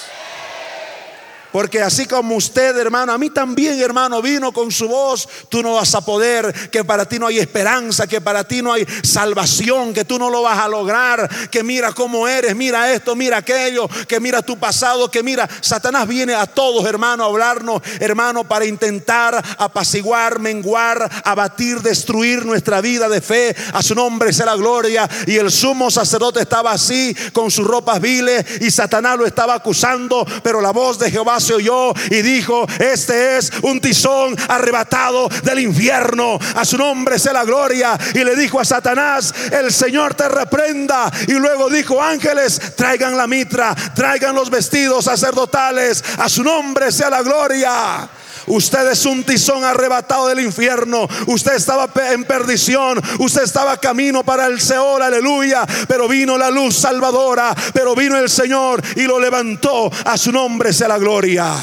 [1.53, 5.75] Porque así como usted, hermano, a mí también, hermano, vino con su voz, tú no
[5.75, 9.93] vas a poder, que para ti no hay esperanza, que para ti no hay salvación,
[9.93, 13.89] que tú no lo vas a lograr, que mira cómo eres, mira esto, mira aquello,
[14.07, 18.65] que mira tu pasado, que mira, Satanás viene a todos, hermano, a hablarnos, hermano, para
[18.65, 23.57] intentar apaciguar, menguar, abatir, destruir nuestra vida de fe.
[23.73, 25.09] A su nombre sea la gloria.
[25.27, 30.27] Y el sumo sacerdote estaba así, con sus ropas viles, y Satanás lo estaba acusando,
[30.43, 35.61] pero la voz de Jehová se oyó y dijo, este es un tizón arrebatado del
[35.61, 36.39] infierno.
[36.55, 37.99] A su nombre sea la gloria.
[38.15, 41.11] Y le dijo a Satanás, el Señor te reprenda.
[41.27, 46.03] Y luego dijo, ángeles, traigan la mitra, traigan los vestidos sacerdotales.
[46.19, 48.09] A su nombre sea la gloria.
[48.51, 51.09] Usted es un tizón arrebatado del infierno.
[51.27, 53.01] Usted estaba en perdición.
[53.19, 55.67] Usted estaba camino para el Seol, aleluya.
[55.87, 57.55] Pero vino la luz salvadora.
[57.73, 59.91] Pero vino el Señor y lo levantó.
[60.05, 61.55] A su nombre sea la gloria.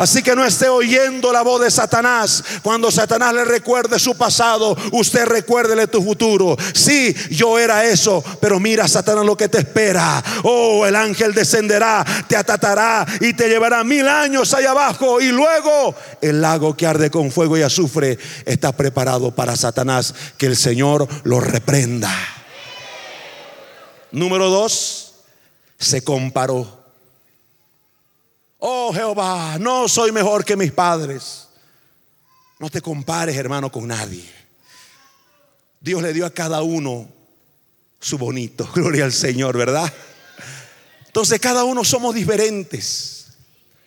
[0.00, 2.42] Así que no esté oyendo la voz de Satanás.
[2.62, 6.56] Cuando Satanás le recuerde su pasado, usted recuérdele tu futuro.
[6.72, 10.24] Sí, yo era eso, pero mira, Satanás, lo que te espera.
[10.42, 15.20] Oh, el ángel descenderá, te atatará y te llevará mil años allá abajo.
[15.20, 20.14] Y luego el lago que arde con fuego y azufre está preparado para Satanás.
[20.38, 22.10] Que el Señor lo reprenda.
[24.12, 25.16] Número dos,
[25.78, 26.79] se comparó.
[28.60, 31.48] Oh Jehová, no soy mejor que mis padres.
[32.58, 34.30] No te compares, hermano, con nadie.
[35.80, 37.08] Dios le dio a cada uno
[37.98, 38.68] su bonito.
[38.74, 39.90] Gloria al Señor, ¿verdad?
[41.06, 43.28] Entonces cada uno somos diferentes.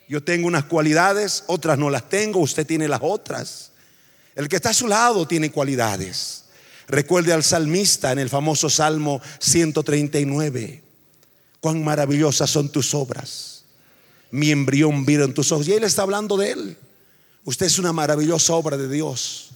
[0.08, 3.70] Yo tengo unas cualidades, otras no las tengo, usted tiene las otras.
[4.34, 6.44] El que está a su lado tiene cualidades.
[6.88, 10.82] Recuerde al salmista en el famoso Salmo 139.
[11.60, 13.53] Cuán maravillosas son tus obras.
[14.34, 15.68] Mi embrión vieron tus ojos.
[15.68, 16.76] Y él está hablando de él.
[17.44, 19.50] Usted es una maravillosa obra de Dios.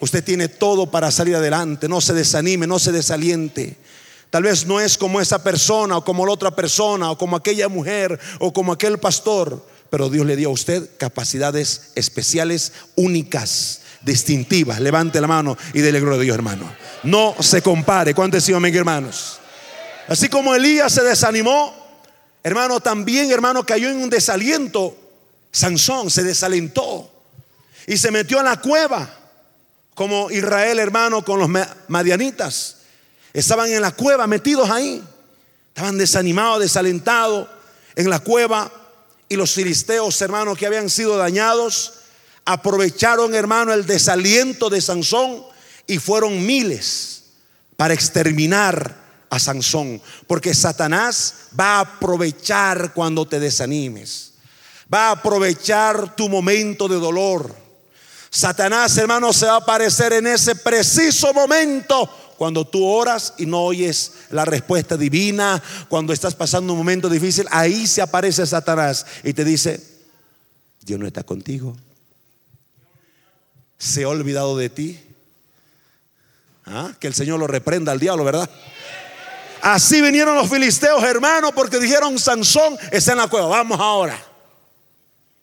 [0.00, 1.90] Usted tiene todo para salir adelante.
[1.90, 3.76] No se desanime, no se desaliente.
[4.30, 7.68] Tal vez no es como esa persona o como la otra persona o como aquella
[7.68, 14.80] mujer o como aquel pastor, pero Dios le dio a usted capacidades especiales, únicas, distintivas.
[14.80, 16.72] Levante la mano y dele gloria a Dios, hermano.
[17.02, 18.14] No se compare.
[18.14, 19.38] ¿Cuántos decimos, amén, hermanos?
[20.08, 21.77] Así como Elías se desanimó,
[22.48, 24.96] hermano, también, hermano, cayó en un desaliento.
[25.52, 27.10] Sansón se desalentó
[27.86, 29.08] y se metió en la cueva,
[29.94, 31.50] como Israel, hermano, con los
[31.88, 32.76] madianitas.
[33.32, 35.02] Estaban en la cueva metidos ahí.
[35.68, 37.48] Estaban desanimados, desalentados
[37.94, 38.72] en la cueva.
[39.28, 41.94] Y los filisteos, hermanos, que habían sido dañados,
[42.44, 45.44] aprovecharon, hermano, el desaliento de Sansón
[45.86, 47.24] y fueron miles
[47.76, 48.97] para exterminar
[49.30, 50.00] a Sansón.
[50.26, 54.32] Porque Satanás va a aprovechar cuando te desanimes.
[54.92, 57.54] Va a aprovechar tu momento de dolor.
[58.30, 63.62] Satanás, hermano, se va a aparecer en ese preciso momento cuando tú oras y no
[63.62, 69.32] oyes la respuesta divina, cuando estás pasando un momento difícil, ahí se aparece Satanás y
[69.32, 69.82] te dice,
[70.82, 71.76] Dios no está contigo.
[73.76, 75.00] Se ha olvidado de ti.
[76.64, 76.92] ¿Ah?
[77.00, 78.48] Que el Señor lo reprenda al diablo, ¿verdad?
[79.62, 84.18] Así vinieron los filisteos, hermanos, porque dijeron, Sansón está en la cueva, vamos ahora.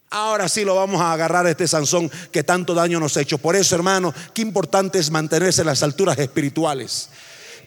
[0.10, 3.38] Ahora sí lo vamos a agarrar a este Sansón que tanto daño nos ha hecho.
[3.38, 7.10] Por eso, hermano, qué importante es mantenerse en las alturas espirituales.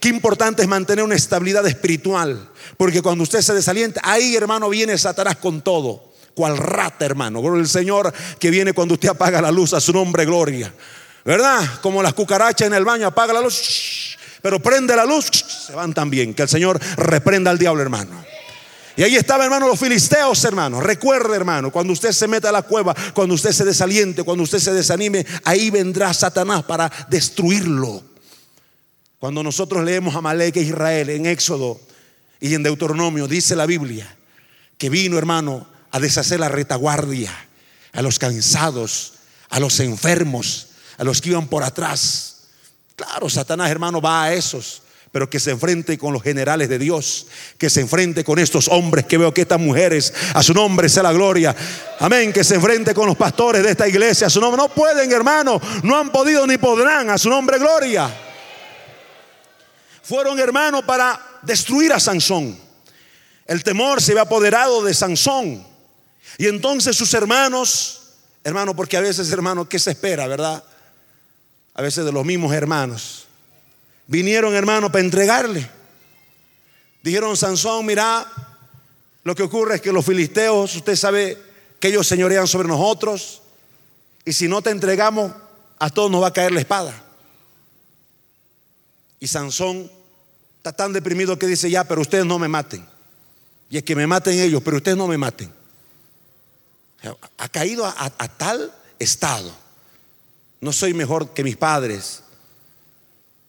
[0.00, 2.48] Qué importante es mantener una estabilidad espiritual.
[2.76, 6.12] Porque cuando usted se desalienta, ahí, hermano, viene Satanás con todo.
[6.34, 7.56] Cual rata, hermano.
[7.56, 10.72] El Señor que viene cuando usted apaga la luz a su nombre, gloria.
[11.24, 11.80] ¿Verdad?
[11.82, 15.30] Como las cucarachas en el baño, apaga la luz, pero prende la luz,
[15.68, 16.32] se van también.
[16.32, 18.24] Que el Señor reprenda al diablo, hermano.
[18.96, 20.80] Y ahí estaban, hermano, los filisteos, hermano.
[20.80, 24.60] Recuerde, hermano, cuando usted se meta a la cueva, cuando usted se desaliente, cuando usted
[24.60, 28.02] se desanime, ahí vendrá Satanás para destruirlo.
[29.18, 31.78] Cuando nosotros leemos a Malek e Israel en Éxodo
[32.40, 34.16] y en Deuteronomio, dice la Biblia
[34.78, 37.30] que vino, hermano, a deshacer la retaguardia,
[37.92, 39.14] a los cansados,
[39.50, 42.36] a los enfermos, a los que iban por atrás.
[42.96, 47.26] Claro, Satanás, hermano, va a esos pero que se enfrente con los generales de Dios,
[47.56, 51.02] que se enfrente con estos hombres que veo que estas mujeres, a su nombre sea
[51.02, 51.54] la gloria.
[52.00, 54.60] Amén, que se enfrente con los pastores de esta iglesia, a su nombre.
[54.60, 58.14] No pueden, hermano, no han podido ni podrán, a su nombre gloria.
[60.02, 62.58] Fueron, hermanos, para destruir a Sansón.
[63.46, 65.66] El temor se había apoderado de Sansón.
[66.36, 68.00] Y entonces sus hermanos,
[68.44, 70.62] hermano, porque a veces, hermano, ¿qué se espera, verdad?
[71.74, 73.27] A veces de los mismos hermanos
[74.08, 75.70] vinieron, hermano, para entregarle.
[77.02, 78.26] Dijeron, Sansón, mira,
[79.22, 81.38] lo que ocurre es que los filisteos, usted sabe
[81.78, 83.42] que ellos señorean sobre nosotros,
[84.24, 85.32] y si no te entregamos,
[85.78, 87.04] a todos nos va a caer la espada.
[89.20, 89.90] Y Sansón
[90.56, 92.84] está tan deprimido que dice, ya, pero ustedes no me maten.
[93.70, 95.52] Y es que me maten ellos, pero ustedes no me maten.
[97.36, 99.54] Ha caído a, a tal estado.
[100.60, 102.22] No soy mejor que mis padres,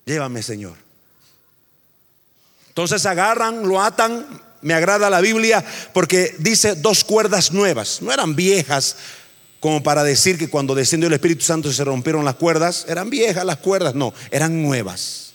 [0.10, 0.74] Llévame, Señor.
[2.70, 4.26] Entonces agarran, lo atan.
[4.64, 8.02] Me agrada la Biblia porque dice dos cuerdas nuevas.
[8.02, 8.96] No eran viejas
[9.60, 12.88] como para decir que cuando descendió el Espíritu Santo se rompieron las cuerdas.
[12.90, 15.34] Eran viejas las cuerdas, no, eran nuevas.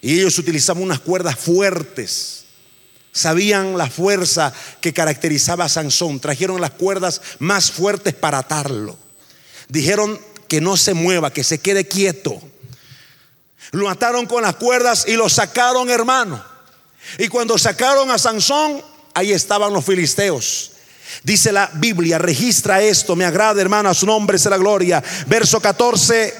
[0.00, 2.46] Y ellos utilizaban unas cuerdas fuertes.
[3.12, 4.50] Sabían la fuerza
[4.80, 6.20] que caracterizaba a Sansón.
[6.20, 8.96] Trajeron las cuerdas más fuertes para atarlo.
[9.68, 12.40] Dijeron que no se mueva, que se quede quieto.
[13.72, 16.42] Lo ataron con las cuerdas y lo sacaron, hermano.
[17.18, 18.82] Y cuando sacaron a Sansón,
[19.14, 20.72] ahí estaban los filisteos.
[21.22, 25.02] Dice la Biblia, registra esto, me agrada, hermano, a su nombre la gloria.
[25.26, 26.34] Verso 14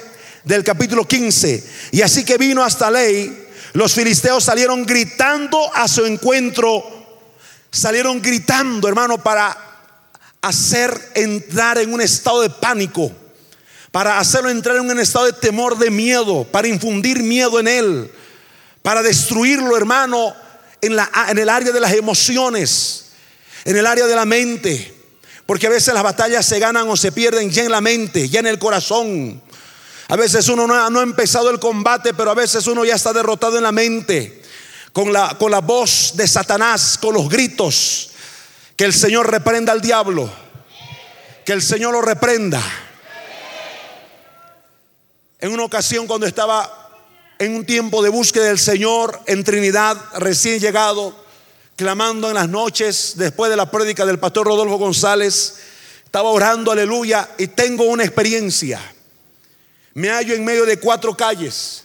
[0.44, 1.64] del capítulo 15.
[1.92, 6.94] Y así que vino hasta ley, los filisteos salieron gritando a su encuentro.
[7.70, 9.56] Salieron gritando, hermano, para
[10.40, 13.12] hacer entrar en un estado de pánico
[13.96, 18.12] para hacerlo entrar en un estado de temor, de miedo, para infundir miedo en él,
[18.82, 20.36] para destruirlo, hermano,
[20.82, 23.12] en, la, en el área de las emociones,
[23.64, 24.94] en el área de la mente.
[25.46, 28.40] Porque a veces las batallas se ganan o se pierden ya en la mente, ya
[28.40, 29.40] en el corazón.
[30.08, 32.96] A veces uno no ha, no ha empezado el combate, pero a veces uno ya
[32.96, 34.42] está derrotado en la mente
[34.92, 38.10] con la, con la voz de Satanás, con los gritos.
[38.76, 40.30] Que el Señor reprenda al diablo.
[41.46, 42.62] Que el Señor lo reprenda.
[45.38, 47.04] En una ocasión cuando estaba
[47.38, 51.14] en un tiempo de búsqueda del Señor en Trinidad, recién llegado,
[51.76, 55.56] clamando en las noches después de la prédica del pastor Rodolfo González,
[56.02, 58.80] estaba orando, aleluya, y tengo una experiencia.
[59.92, 61.84] Me hallo en medio de cuatro calles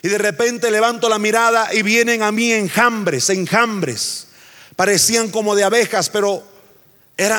[0.00, 4.28] y de repente levanto la mirada y vienen a mí enjambres, enjambres.
[4.74, 6.42] Parecían como de abejas, pero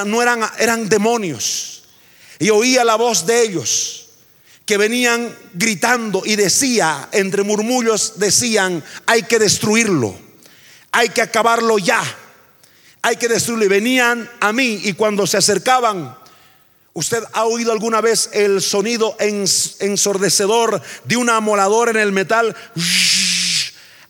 [0.06, 1.84] no eran, eran demonios.
[2.38, 4.05] Y oía la voz de ellos
[4.66, 10.18] que venían gritando y decía, entre murmullos decían, hay que destruirlo,
[10.92, 12.04] hay que acabarlo ya,
[13.04, 13.66] hay que destruirlo.
[13.66, 16.18] Y venían a mí y cuando se acercaban,
[16.94, 22.56] ¿usted ha oído alguna vez el sonido ensordecedor de una amoladora en el metal?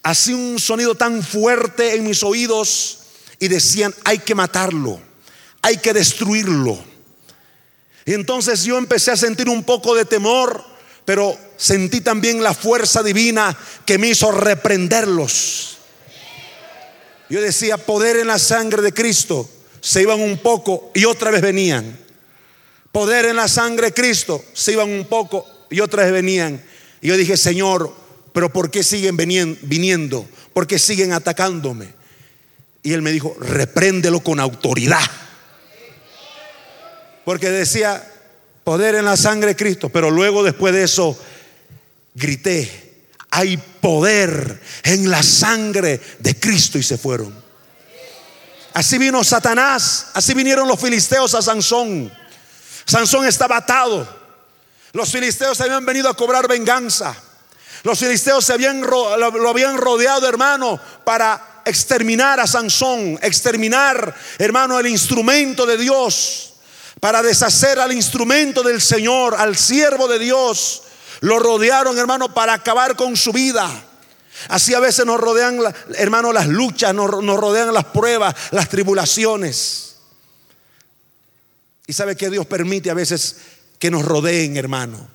[0.04, 3.00] Así un sonido tan fuerte en mis oídos
[3.40, 5.02] y decían, hay que matarlo,
[5.62, 6.95] hay que destruirlo.
[8.06, 10.64] Y entonces yo empecé a sentir un poco de temor,
[11.06, 15.80] pero sentí también la fuerza divina que me hizo reprenderlos.
[17.30, 19.50] Yo decía, poder en la sangre de Cristo.
[19.82, 22.00] Se iban un poco y otra vez venían.
[22.92, 24.44] Poder en la sangre de Cristo.
[24.54, 26.64] Se iban un poco y otra vez venían.
[27.02, 27.92] Y yo dije, Señor,
[28.34, 30.28] pero ¿por qué siguen viniendo?
[30.54, 31.94] ¿Por qué siguen atacándome?
[32.84, 35.02] Y él me dijo, repréndelo con autoridad.
[37.26, 38.12] Porque decía,
[38.66, 39.90] poder en la sangre de Cristo.
[39.90, 41.18] Pero luego después de eso,
[42.14, 47.34] grité, hay poder en la sangre de Cristo y se fueron.
[48.74, 52.12] Así vino Satanás, así vinieron los filisteos a Sansón.
[52.86, 54.26] Sansón estaba atado.
[54.92, 57.16] Los filisteos habían venido a cobrar venganza.
[57.84, 64.88] Los filisteos se habían, lo habían rodeado, hermano, para exterminar a Sansón, exterminar, hermano, el
[64.88, 66.55] instrumento de Dios
[67.06, 70.82] para deshacer al instrumento del Señor, al siervo de Dios.
[71.20, 73.70] Lo rodearon, hermano, para acabar con su vida.
[74.48, 75.60] Así a veces nos rodean,
[76.00, 79.98] hermano, las luchas, nos, rodean las pruebas, las tribulaciones.
[81.86, 83.36] Y sabe que Dios permite a veces
[83.78, 85.08] que nos rodeen, hermano.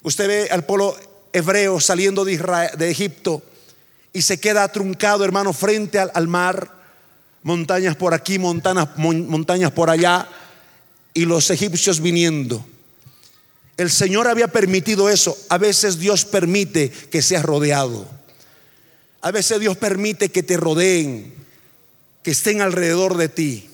[0.00, 0.96] Usted ve al pueblo
[1.34, 3.42] hebreo saliendo de, Egipto
[4.14, 6.72] y se queda truncado, hermano, frente al, al mar.
[7.42, 10.26] Montañas por aquí, montañas por allá
[11.14, 12.64] y los egipcios viniendo.
[13.76, 15.38] El Señor había permitido eso.
[15.48, 18.08] A veces Dios permite que seas rodeado.
[19.20, 21.34] A veces Dios permite que te rodeen,
[22.22, 23.70] que estén alrededor de ti.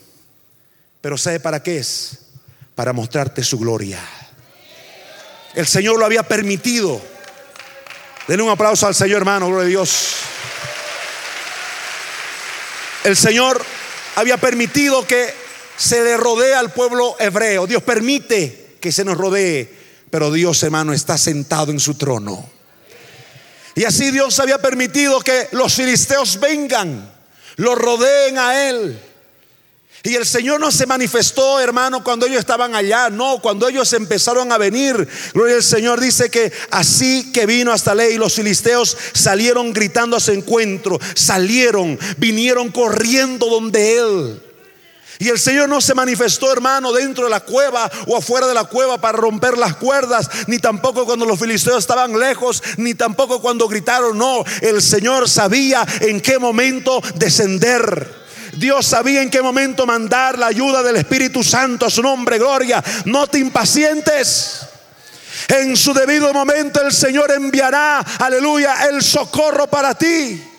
[1.01, 2.19] Pero ¿sabe para qué es?
[2.75, 4.01] Para mostrarte su gloria.
[5.55, 7.01] El Señor lo había permitido.
[8.27, 10.17] Denle un aplauso al Señor, hermano, gloria a Dios.
[13.05, 13.63] El Señor
[14.17, 15.44] había permitido que
[15.77, 17.67] se le rodea al pueblo hebreo.
[17.67, 19.73] Dios permite que se nos rodee,
[20.11, 22.49] pero Dios, hermano, está sentado en su trono.
[23.75, 27.13] Y así Dios había permitido que los filisteos vengan,
[27.57, 29.01] lo rodeen a él.
[30.07, 33.09] Y el Señor no se manifestó, hermano, cuando ellos estaban allá.
[33.09, 35.09] No, cuando ellos empezaron a venir.
[35.33, 40.21] Gloria al Señor dice que así que vino hasta ley, los filisteos salieron gritando a
[40.21, 41.01] su encuentro.
[41.15, 44.43] Salieron, vinieron corriendo donde Él.
[45.19, 48.65] Y el Señor no se manifestó, hermano, dentro de la cueva o afuera de la
[48.65, 53.69] cueva para romper las cuerdas, ni tampoco cuando los filisteos estaban lejos, ni tampoco cuando
[53.69, 54.19] gritaron.
[54.19, 58.25] No, el Señor sabía en qué momento descender.
[58.57, 62.83] Dios sabía en qué momento mandar la ayuda del Espíritu Santo a su nombre, gloria.
[63.05, 64.61] No te impacientes.
[65.49, 70.54] En su debido momento el Señor enviará, aleluya, el socorro para ti.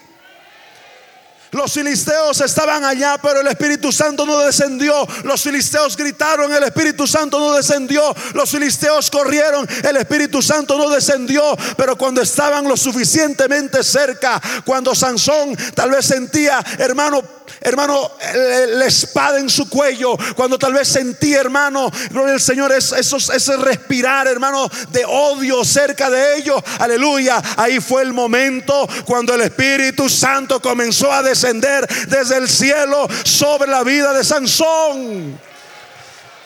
[1.51, 5.08] Los filisteos estaban allá, pero el Espíritu Santo no descendió.
[5.23, 8.13] Los filisteos gritaron, el Espíritu Santo no descendió.
[8.34, 11.55] Los filisteos corrieron, el Espíritu Santo no descendió.
[11.77, 17.24] Pero cuando estaban lo suficientemente cerca, cuando Sansón tal vez sentía, hermano,
[17.61, 23.57] hermano, la espada en su cuello, cuando tal vez sentía, hermano, gloria al Señor, ese
[23.57, 30.09] respirar, hermano, de odio cerca de ellos, aleluya, ahí fue el momento cuando el Espíritu
[30.09, 35.39] Santo comenzó a descender desde el cielo sobre la vida de Sansón.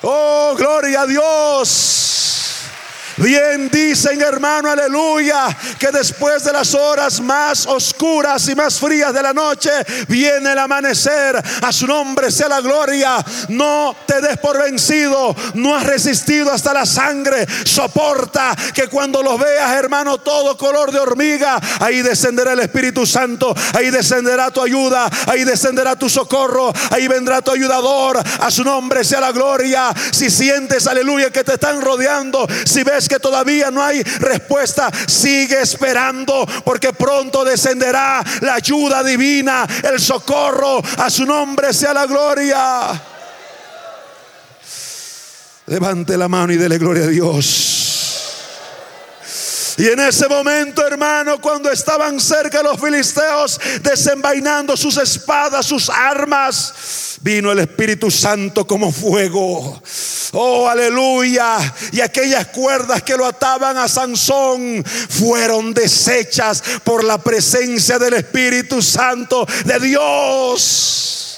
[0.01, 2.58] Oh, gloria a Dios.
[3.19, 5.47] Bien dicen, hermano, aleluya,
[5.77, 9.71] que después de las horas más oscuras y más frías de la noche
[10.07, 11.35] viene el amanecer.
[11.61, 13.17] A su nombre sea la gloria.
[13.49, 15.35] No te des por vencido.
[15.55, 17.45] No has resistido hasta la sangre.
[17.65, 23.53] Soporta que cuando los veas, hermano, todo color de hormiga, ahí descenderá el Espíritu Santo.
[23.73, 25.09] Ahí descenderá tu ayuda.
[25.27, 26.71] Ahí descenderá tu socorro.
[26.89, 28.17] Ahí vendrá tu ayudador.
[28.39, 29.93] A su nombre sea la gloria.
[30.11, 32.47] Si sientes, aleluya, que te están rodeando.
[32.65, 36.47] Si ves que todavía no hay respuesta, sigue esperando.
[36.63, 39.67] Porque pronto descenderá la ayuda divina.
[39.83, 40.81] El socorro.
[40.97, 43.01] A su nombre sea la gloria.
[45.65, 47.88] Levante la mano y dele gloria a Dios.
[49.79, 57.17] Y en ese momento, hermano, cuando estaban cerca los filisteos desenvainando sus espadas, sus armas,
[57.21, 59.81] vino el Espíritu Santo como fuego.
[60.33, 61.73] Oh, aleluya.
[61.93, 68.81] Y aquellas cuerdas que lo ataban a Sansón fueron deshechas por la presencia del Espíritu
[68.81, 71.28] Santo de Dios.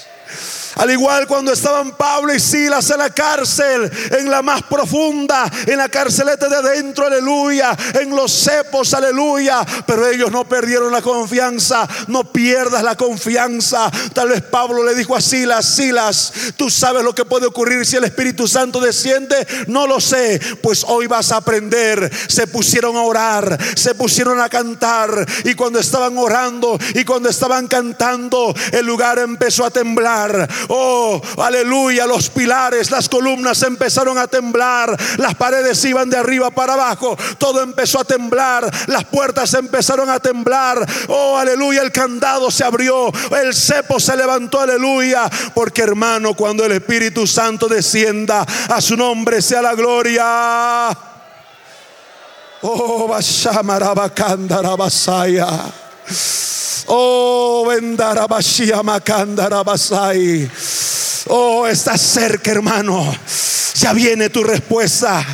[0.76, 5.78] Al igual cuando estaban Pablo y Silas en la cárcel, en la más profunda, en
[5.78, 9.64] la carceleta de adentro, aleluya, en los cepos, aleluya.
[9.86, 13.90] Pero ellos no perdieron la confianza, no pierdas la confianza.
[14.14, 17.96] Tal vez Pablo le dijo a Silas, Silas, tú sabes lo que puede ocurrir si
[17.96, 19.46] el Espíritu Santo desciende.
[19.66, 22.10] No lo sé, pues hoy vas a aprender.
[22.28, 25.26] Se pusieron a orar, se pusieron a cantar.
[25.44, 30.48] Y cuando estaban orando y cuando estaban cantando, el lugar empezó a temblar.
[30.68, 36.74] Oh, aleluya, los pilares, las columnas empezaron a temblar, las paredes iban de arriba para
[36.74, 40.86] abajo, todo empezó a temblar, las puertas empezaron a temblar.
[41.08, 43.10] Oh, aleluya, el candado se abrió,
[43.42, 49.42] el cepo se levantó, aleluya, porque hermano, cuando el Espíritu Santo descienda, a su nombre
[49.42, 50.96] sea la gloria.
[52.62, 53.94] Oh, Basaya.
[56.86, 57.66] Oh,
[59.64, 60.50] Basai.
[61.28, 63.14] Oh, está cerca, hermano.
[63.74, 65.24] Ya viene tu respuesta.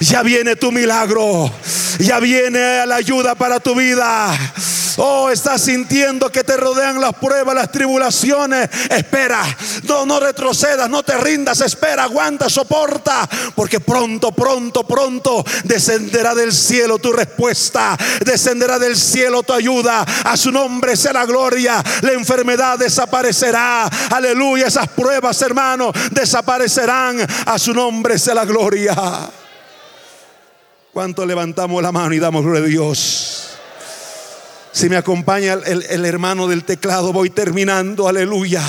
[0.00, 1.50] Ya viene tu milagro.
[1.98, 4.36] Ya viene la ayuda para tu vida.
[5.00, 8.68] Oh, estás sintiendo que te rodean las pruebas, las tribulaciones.
[8.90, 9.44] Espera,
[9.84, 11.60] no, no retrocedas, no te rindas.
[11.60, 13.28] Espera, aguanta, soporta.
[13.54, 17.96] Porque pronto, pronto, pronto descenderá del cielo tu respuesta.
[18.24, 20.04] Descenderá del cielo tu ayuda.
[20.24, 21.80] A su nombre será gloria.
[22.02, 23.88] La enfermedad desaparecerá.
[24.10, 24.66] Aleluya.
[24.66, 27.24] Esas pruebas, hermano, desaparecerán.
[27.46, 28.96] A su nombre será gloria.
[30.92, 33.37] ¿Cuánto levantamos la mano y damos gloria a Dios?
[34.78, 38.62] Si me acompaña el, hermano del teclado, voy terminando, aleluya.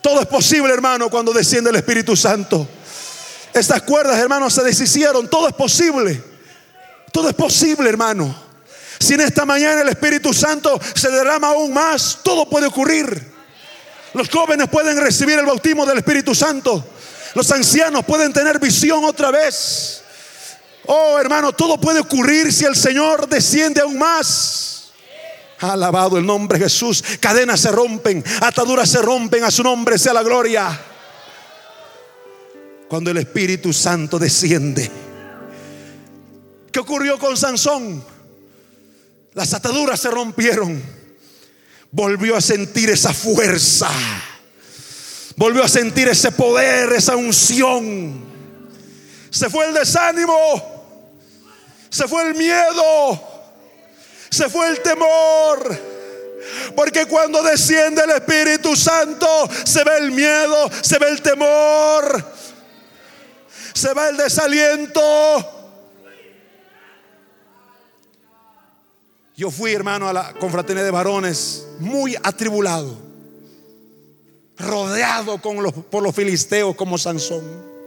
[0.00, 2.68] Todo es posible, hermano, cuando desciende el Espíritu Santo.
[3.52, 5.28] Estas cuerdas, hermanos, se deshicieron.
[5.28, 6.22] Todo es posible.
[7.10, 8.32] Todo es posible, hermano.
[9.00, 13.20] Si en esta mañana el Espíritu Santo se derrama aún más, todo puede ocurrir.
[14.14, 16.92] Los jóvenes pueden recibir el bautismo del Espíritu Santo.
[17.34, 20.00] Los ancianos pueden tener visión otra vez.
[20.86, 24.77] Oh, hermano, todo puede ocurrir si el Señor desciende aún más.
[25.60, 27.02] Alabado el nombre de Jesús.
[27.20, 29.42] Cadenas se rompen, ataduras se rompen.
[29.44, 30.80] A su nombre sea la gloria.
[32.88, 34.90] Cuando el Espíritu Santo desciende.
[36.70, 38.04] ¿Qué ocurrió con Sansón?
[39.34, 40.80] Las ataduras se rompieron.
[41.90, 43.90] Volvió a sentir esa fuerza.
[45.36, 48.24] Volvió a sentir ese poder, esa unción.
[49.30, 50.36] Se fue el desánimo.
[51.90, 53.27] Se fue el miedo
[54.38, 55.76] se fue el temor.
[56.76, 59.26] Porque cuando desciende el Espíritu Santo,
[59.64, 62.24] se ve el miedo, se ve el temor,
[63.74, 65.00] se ve el desaliento.
[69.36, 72.96] Yo fui, hermano, a la confraternidad de varones muy atribulado,
[74.56, 77.77] rodeado por los filisteos como Sansón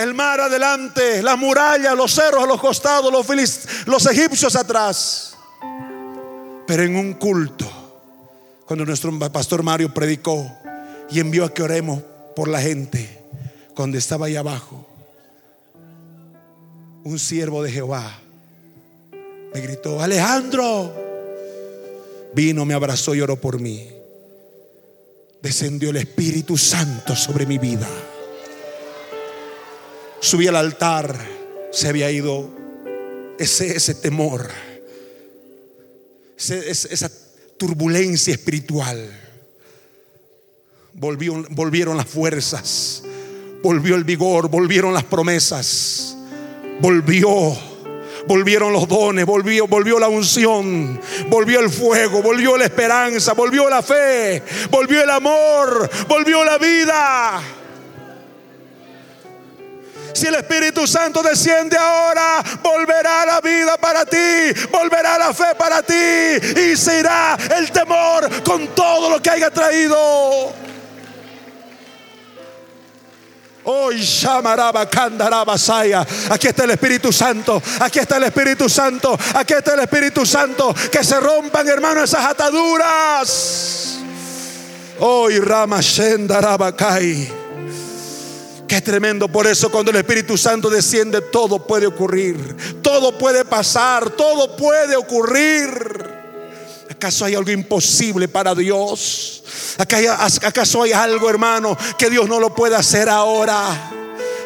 [0.00, 3.26] el mar adelante, la muralla, los cerros a los costados, los,
[3.86, 5.36] los egipcios atrás.
[6.66, 7.66] Pero en un culto,
[8.64, 10.50] cuando nuestro pastor Mario predicó
[11.10, 12.02] y envió a que oremos
[12.34, 13.22] por la gente,
[13.74, 14.86] cuando estaba ahí abajo,
[17.04, 18.20] un siervo de Jehová
[19.52, 20.94] me gritó, Alejandro,
[22.32, 23.90] vino, me abrazó y oró por mí.
[25.42, 27.88] Descendió el Espíritu Santo sobre mi vida
[30.20, 31.16] subí al altar,
[31.72, 32.48] se había ido
[33.38, 34.50] ese, ese temor,
[36.36, 37.10] esa
[37.56, 39.18] turbulencia espiritual.
[40.92, 43.02] volvieron las fuerzas,
[43.62, 46.16] volvió el vigor, volvieron las promesas,
[46.80, 47.70] volvió.
[48.26, 51.00] Volvieron los dones, volvió, volvió la unción,
[51.30, 57.59] volvió el fuego, volvió la esperanza, volvió la fe, volvió el amor, volvió la vida.
[60.12, 65.82] Si el Espíritu Santo desciende ahora, volverá la vida para ti, volverá la fe para
[65.82, 70.60] ti y se irá el temor con todo lo que haya traído.
[73.64, 76.06] Hoy llamaraba candaraba saya.
[76.30, 77.62] Aquí está el Espíritu Santo.
[77.80, 79.18] Aquí está el Espíritu Santo.
[79.34, 80.74] Aquí está el Espíritu Santo.
[80.90, 83.98] Que se rompan, hermano, esas ataduras.
[84.98, 85.80] Hoy Rama.
[88.70, 89.26] Qué tremendo.
[89.26, 92.78] Por eso cuando el Espíritu Santo desciende, todo puede ocurrir.
[92.80, 94.10] Todo puede pasar.
[94.10, 95.68] Todo puede ocurrir.
[96.88, 99.42] ¿Acaso hay algo imposible para Dios?
[99.76, 103.90] ¿Acaso hay algo, hermano, que Dios no lo puede hacer ahora?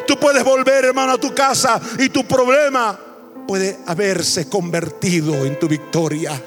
[0.07, 2.99] Tú puedes volver, hermano, a tu casa y tu problema
[3.47, 6.41] puede haberse convertido en tu victoria.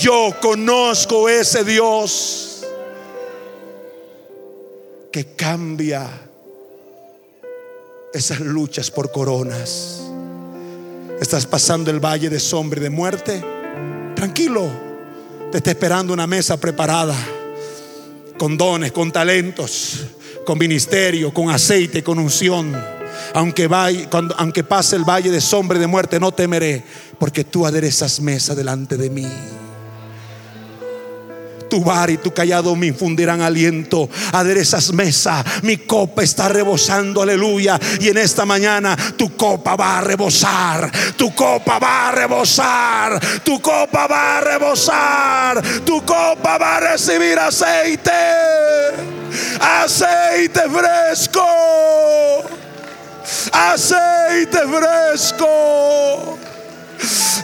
[0.00, 2.64] Yo conozco ese Dios
[5.12, 6.23] que cambia
[8.14, 10.00] esas luchas por coronas.
[11.20, 13.44] Estás pasando el valle de sombra y de muerte.
[14.14, 14.70] Tranquilo
[15.50, 17.16] te está esperando una mesa preparada
[18.38, 20.00] con dones, con talentos,
[20.44, 22.74] con ministerio, con aceite, con unción.
[23.34, 26.82] Aunque, vaya, aunque pase el valle de sombra y de muerte, no temeré,
[27.18, 29.28] porque tú aderezas mesa delante de mí
[31.68, 34.08] tu bar y tu callado me infundirán aliento.
[34.32, 37.78] Aderezas mesa, mi copa está rebosando, aleluya.
[38.00, 43.60] Y en esta mañana tu copa va a rebosar, tu copa va a rebosar, tu
[43.60, 48.10] copa va a rebosar, tu copa va a recibir aceite,
[49.60, 51.46] aceite fresco,
[53.52, 56.38] aceite fresco.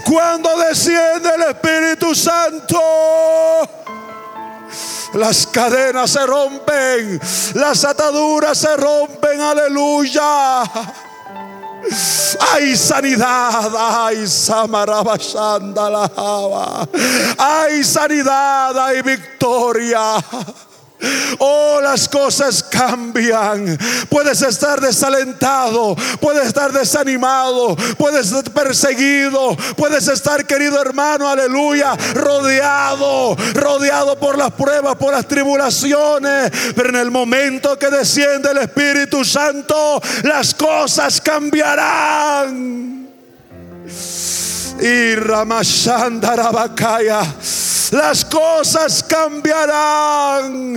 [0.05, 2.81] Cuando desciende el Espíritu Santo,
[5.15, 7.21] las cadenas se rompen,
[7.55, 10.63] las ataduras se rompen, aleluya.
[12.53, 16.11] Hay sanidad, hay samarabashanda
[17.39, 20.17] Hay sanidad, hay victoria.
[21.39, 23.79] Oh, las cosas cambian.
[24.09, 33.37] Puedes estar desalentado, puedes estar desanimado, puedes estar perseguido, puedes estar, querido hermano, aleluya, rodeado,
[33.55, 36.51] rodeado por las pruebas, por las tribulaciones.
[36.75, 43.09] Pero en el momento que desciende el Espíritu Santo, las cosas cambiarán.
[44.81, 47.21] Y Ramashandarabakaya
[47.91, 50.77] las cosas cambiarán.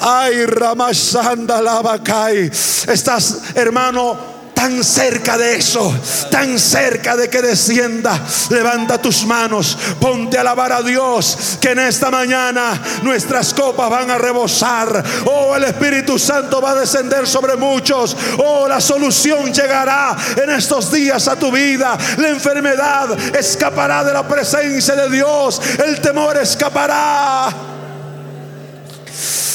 [0.00, 2.46] Ay, Ramasanda Lavacay.
[2.46, 5.94] Estás, hermano tan cerca de eso,
[6.32, 8.20] tan cerca de que descienda.
[8.50, 12.72] Levanta tus manos, ponte a alabar a Dios, que en esta mañana
[13.04, 15.04] nuestras copas van a rebosar.
[15.26, 18.16] Oh, el Espíritu Santo va a descender sobre muchos.
[18.38, 21.96] Oh, la solución llegará en estos días a tu vida.
[22.16, 25.60] La enfermedad escapará de la presencia de Dios.
[25.86, 27.78] El temor escapará.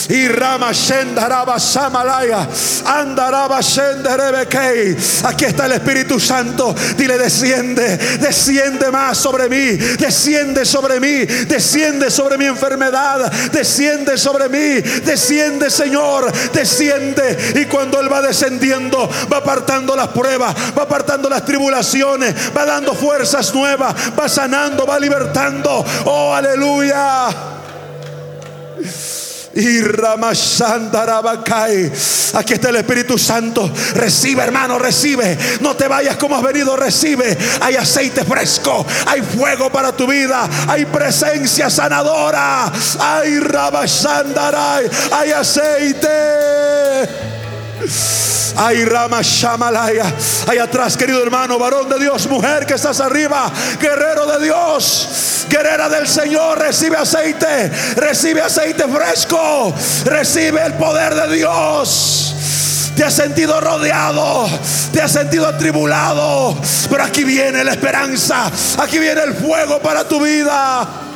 [0.09, 2.47] Y Rama Shendaraba Samalaya.
[2.85, 4.95] Andaraba Shenderebekei.
[5.23, 6.75] Aquí está el Espíritu Santo.
[6.97, 9.77] Dile, desciende, desciende más sobre mí.
[9.97, 11.25] Desciende sobre mí.
[11.45, 13.31] Desciende sobre mi enfermedad.
[13.51, 14.81] Desciende sobre mí.
[15.05, 16.31] Desciende, Señor.
[16.51, 17.53] Desciende.
[17.61, 22.93] Y cuando Él va descendiendo, va apartando las pruebas, va apartando las tribulaciones, va dando
[22.93, 25.85] fuerzas nuevas, va sanando, va libertando.
[26.05, 27.52] Oh, aleluya.
[29.55, 31.91] Y Ramashandarabacay.
[32.33, 33.71] Aquí está el Espíritu Santo.
[33.93, 35.37] Recibe, hermano, recibe.
[35.61, 37.37] No te vayas como has venido, recibe.
[37.61, 38.85] Hay aceite fresco.
[39.05, 40.49] Hay fuego para tu vida.
[40.67, 42.71] Hay presencia sanadora.
[42.99, 44.89] Hay Ramashandaray.
[45.11, 46.09] Hay aceite.
[48.55, 50.05] Ay, Rama Shamalaya.
[50.47, 55.89] Ahí atrás, querido hermano, varón de Dios, mujer que estás arriba, guerrero de Dios, guerrera
[55.89, 59.73] del Señor, recibe aceite, recibe aceite fresco,
[60.05, 62.35] recibe el poder de Dios.
[62.95, 64.47] Te has sentido rodeado,
[64.91, 66.55] te has sentido atribulado,
[66.91, 71.12] pero aquí viene la esperanza, aquí viene el fuego para tu vida.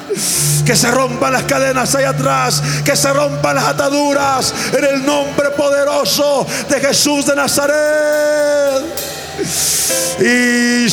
[0.65, 2.61] Que se rompan las cadenas ahí atrás.
[2.83, 4.53] Que se rompan las ataduras.
[4.77, 8.83] En el nombre poderoso de Jesús de Nazaret.
[10.19, 10.87] Y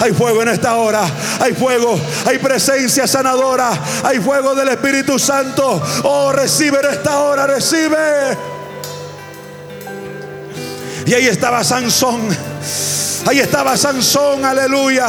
[0.00, 1.04] Hay fuego en esta hora.
[1.40, 1.98] Hay fuego.
[2.26, 3.70] Hay presencia sanadora.
[4.02, 5.82] Hay fuego del Espíritu Santo.
[6.02, 7.46] Oh, recibe en esta hora.
[7.46, 8.36] Recibe.
[11.06, 12.20] Y ahí estaba Sansón.
[13.26, 15.08] Ahí estaba Sansón, aleluya.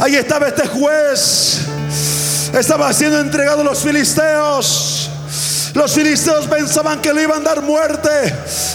[0.00, 1.60] Ahí estaba este juez.
[2.52, 5.10] Estaba siendo entregado a los filisteos.
[5.74, 8.08] Los filisteos pensaban que le iban a dar muerte.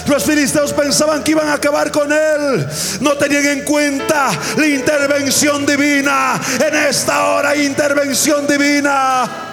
[0.07, 2.67] Los filisteos pensaban que iban a acabar con él.
[3.01, 6.39] No tenían en cuenta la intervención divina.
[6.65, 9.52] En esta hora, intervención divina.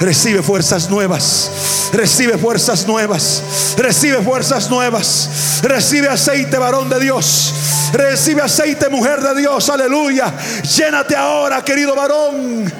[0.00, 1.90] Recibe fuerzas nuevas.
[1.92, 3.42] Recibe fuerzas nuevas.
[3.76, 5.60] Recibe fuerzas nuevas.
[5.62, 7.54] Recibe aceite, varón de Dios.
[7.92, 9.68] Recibe aceite, mujer de Dios.
[9.68, 10.32] Aleluya.
[10.76, 12.72] Llénate ahora, querido varón.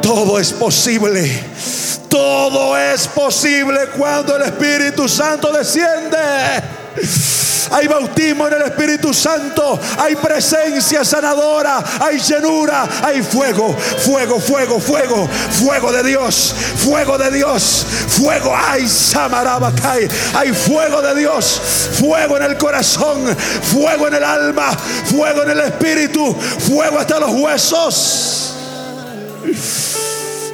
[0.00, 1.44] Todo es posible.
[2.08, 6.16] Todo es posible cuando el Espíritu Santo desciende.
[7.70, 9.78] Hay bautismo en el Espíritu Santo.
[9.98, 11.82] Hay presencia sanadora.
[12.00, 12.88] Hay llenura.
[13.02, 13.76] Hay fuego.
[14.04, 15.28] Fuego, fuego, fuego.
[15.28, 16.54] Fuego de Dios.
[16.84, 17.86] Fuego de Dios.
[18.08, 18.54] Fuego.
[18.54, 20.08] Hay Samarabacay.
[20.34, 21.60] Hay fuego de Dios.
[21.98, 23.36] Fuego en el corazón.
[23.72, 24.70] Fuego en el alma.
[25.10, 26.34] Fuego en el espíritu.
[26.34, 28.54] Fuego hasta los huesos.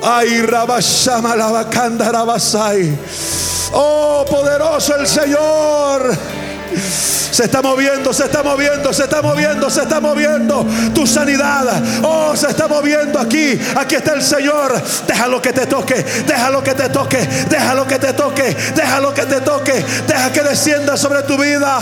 [0.03, 2.93] Ay, Rabashama Lavacanda Rabasai.
[3.73, 6.42] Oh, poderoso el Señor.
[6.77, 11.83] Se está moviendo, se está moviendo, se está moviendo, se está moviendo tu sanidad.
[12.03, 13.59] Oh, se está moviendo aquí.
[13.77, 14.81] Aquí está el Señor.
[15.07, 19.41] Déjalo que te toque, déjalo que te toque, déjalo que te toque, déjalo que te
[19.41, 19.85] toque.
[20.07, 21.79] Deja que descienda sobre tu vida.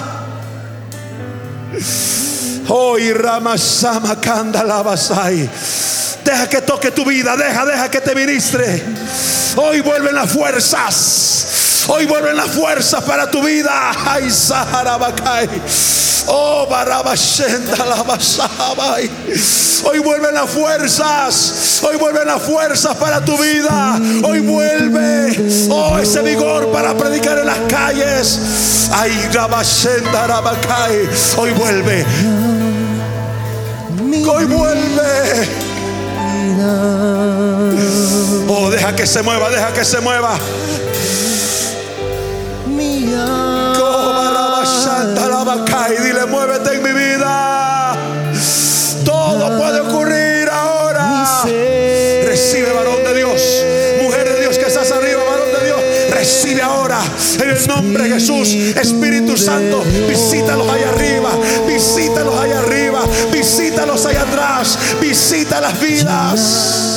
[2.72, 4.16] Oh, y Ramasama
[4.64, 5.48] Lavasai.
[6.24, 7.36] Deja que toque tu vida.
[7.36, 8.82] Deja, deja que te ministre.
[9.56, 11.86] Hoy vuelven las fuerzas.
[11.88, 13.90] Hoy vuelven las fuerzas para tu vida.
[14.06, 15.48] Ay, Saharabacay.
[16.28, 19.10] Oh, Barabashenda Labasabai.
[19.84, 21.82] Hoy vuelven las fuerzas.
[21.82, 23.98] Hoy vuelven las fuerzas para tu vida.
[24.22, 25.68] Hoy vuelve.
[25.70, 28.88] Oh, ese vigor para predicar en las calles.
[28.92, 31.08] Ay, Rabashenda Rabacay.
[31.36, 32.59] Hoy vuelve.
[34.12, 35.48] Hoy vuelve.
[38.48, 40.36] Oh, deja que se mueva, deja que se mueva.
[45.90, 47.94] Y dile, muévete en mi vida.
[49.04, 50.09] Todo puede ocurrir
[56.20, 57.00] Recibe ahora.
[57.42, 58.50] En el nombre de Jesús.
[58.50, 61.30] Espíritu Santo, visítalos allá arriba.
[61.66, 63.00] Visítalos allá arriba.
[63.32, 64.78] Visítalos allá atrás.
[65.00, 66.89] Visita las vidas.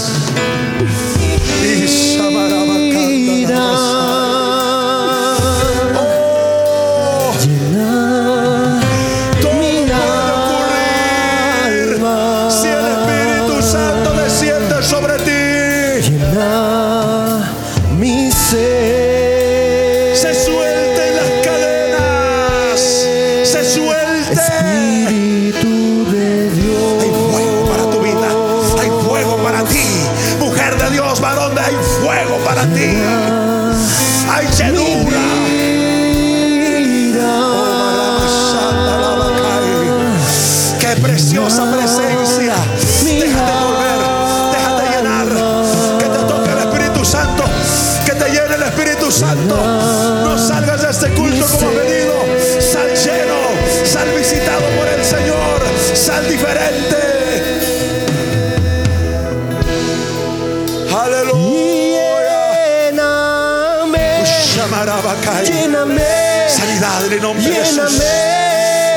[65.43, 66.01] Lléname,
[66.49, 68.01] Sanidad en el nombre de Jesús.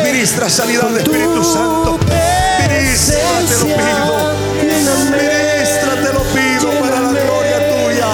[0.05, 1.99] Ministra sanidad del Tu Espíritu Santo.
[2.69, 3.19] Ministra,
[3.49, 4.35] te lo pido.
[4.63, 8.09] Ministra, te lo pido para la gloria tuya.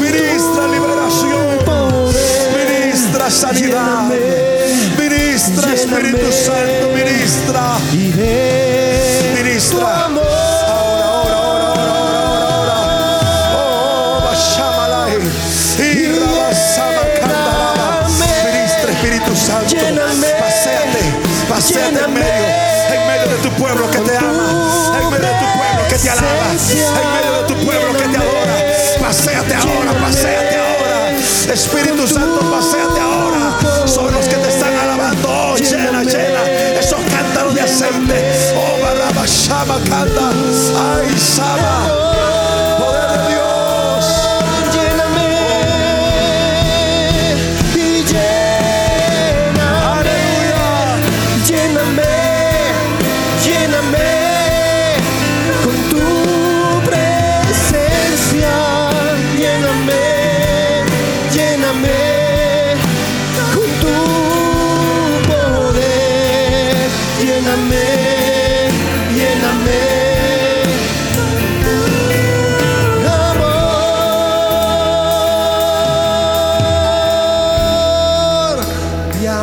[0.00, 1.58] Ministra liberación.
[2.56, 4.03] Ministra sanidad.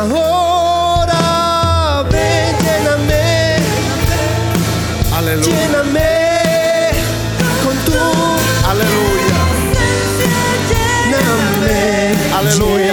[0.02, 1.22] ahora
[2.10, 3.24] ven, lléname,
[5.16, 5.56] Aleluya.
[5.56, 6.10] lléname
[7.62, 8.00] con tu,
[8.70, 9.40] aleluya,
[11.10, 11.78] lléname,
[12.36, 12.91] aleluya.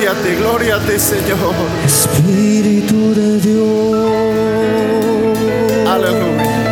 [0.00, 1.54] A ti, Señor.
[1.84, 4.68] Espíritu de Dios.
[5.86, 6.71] Aleluya.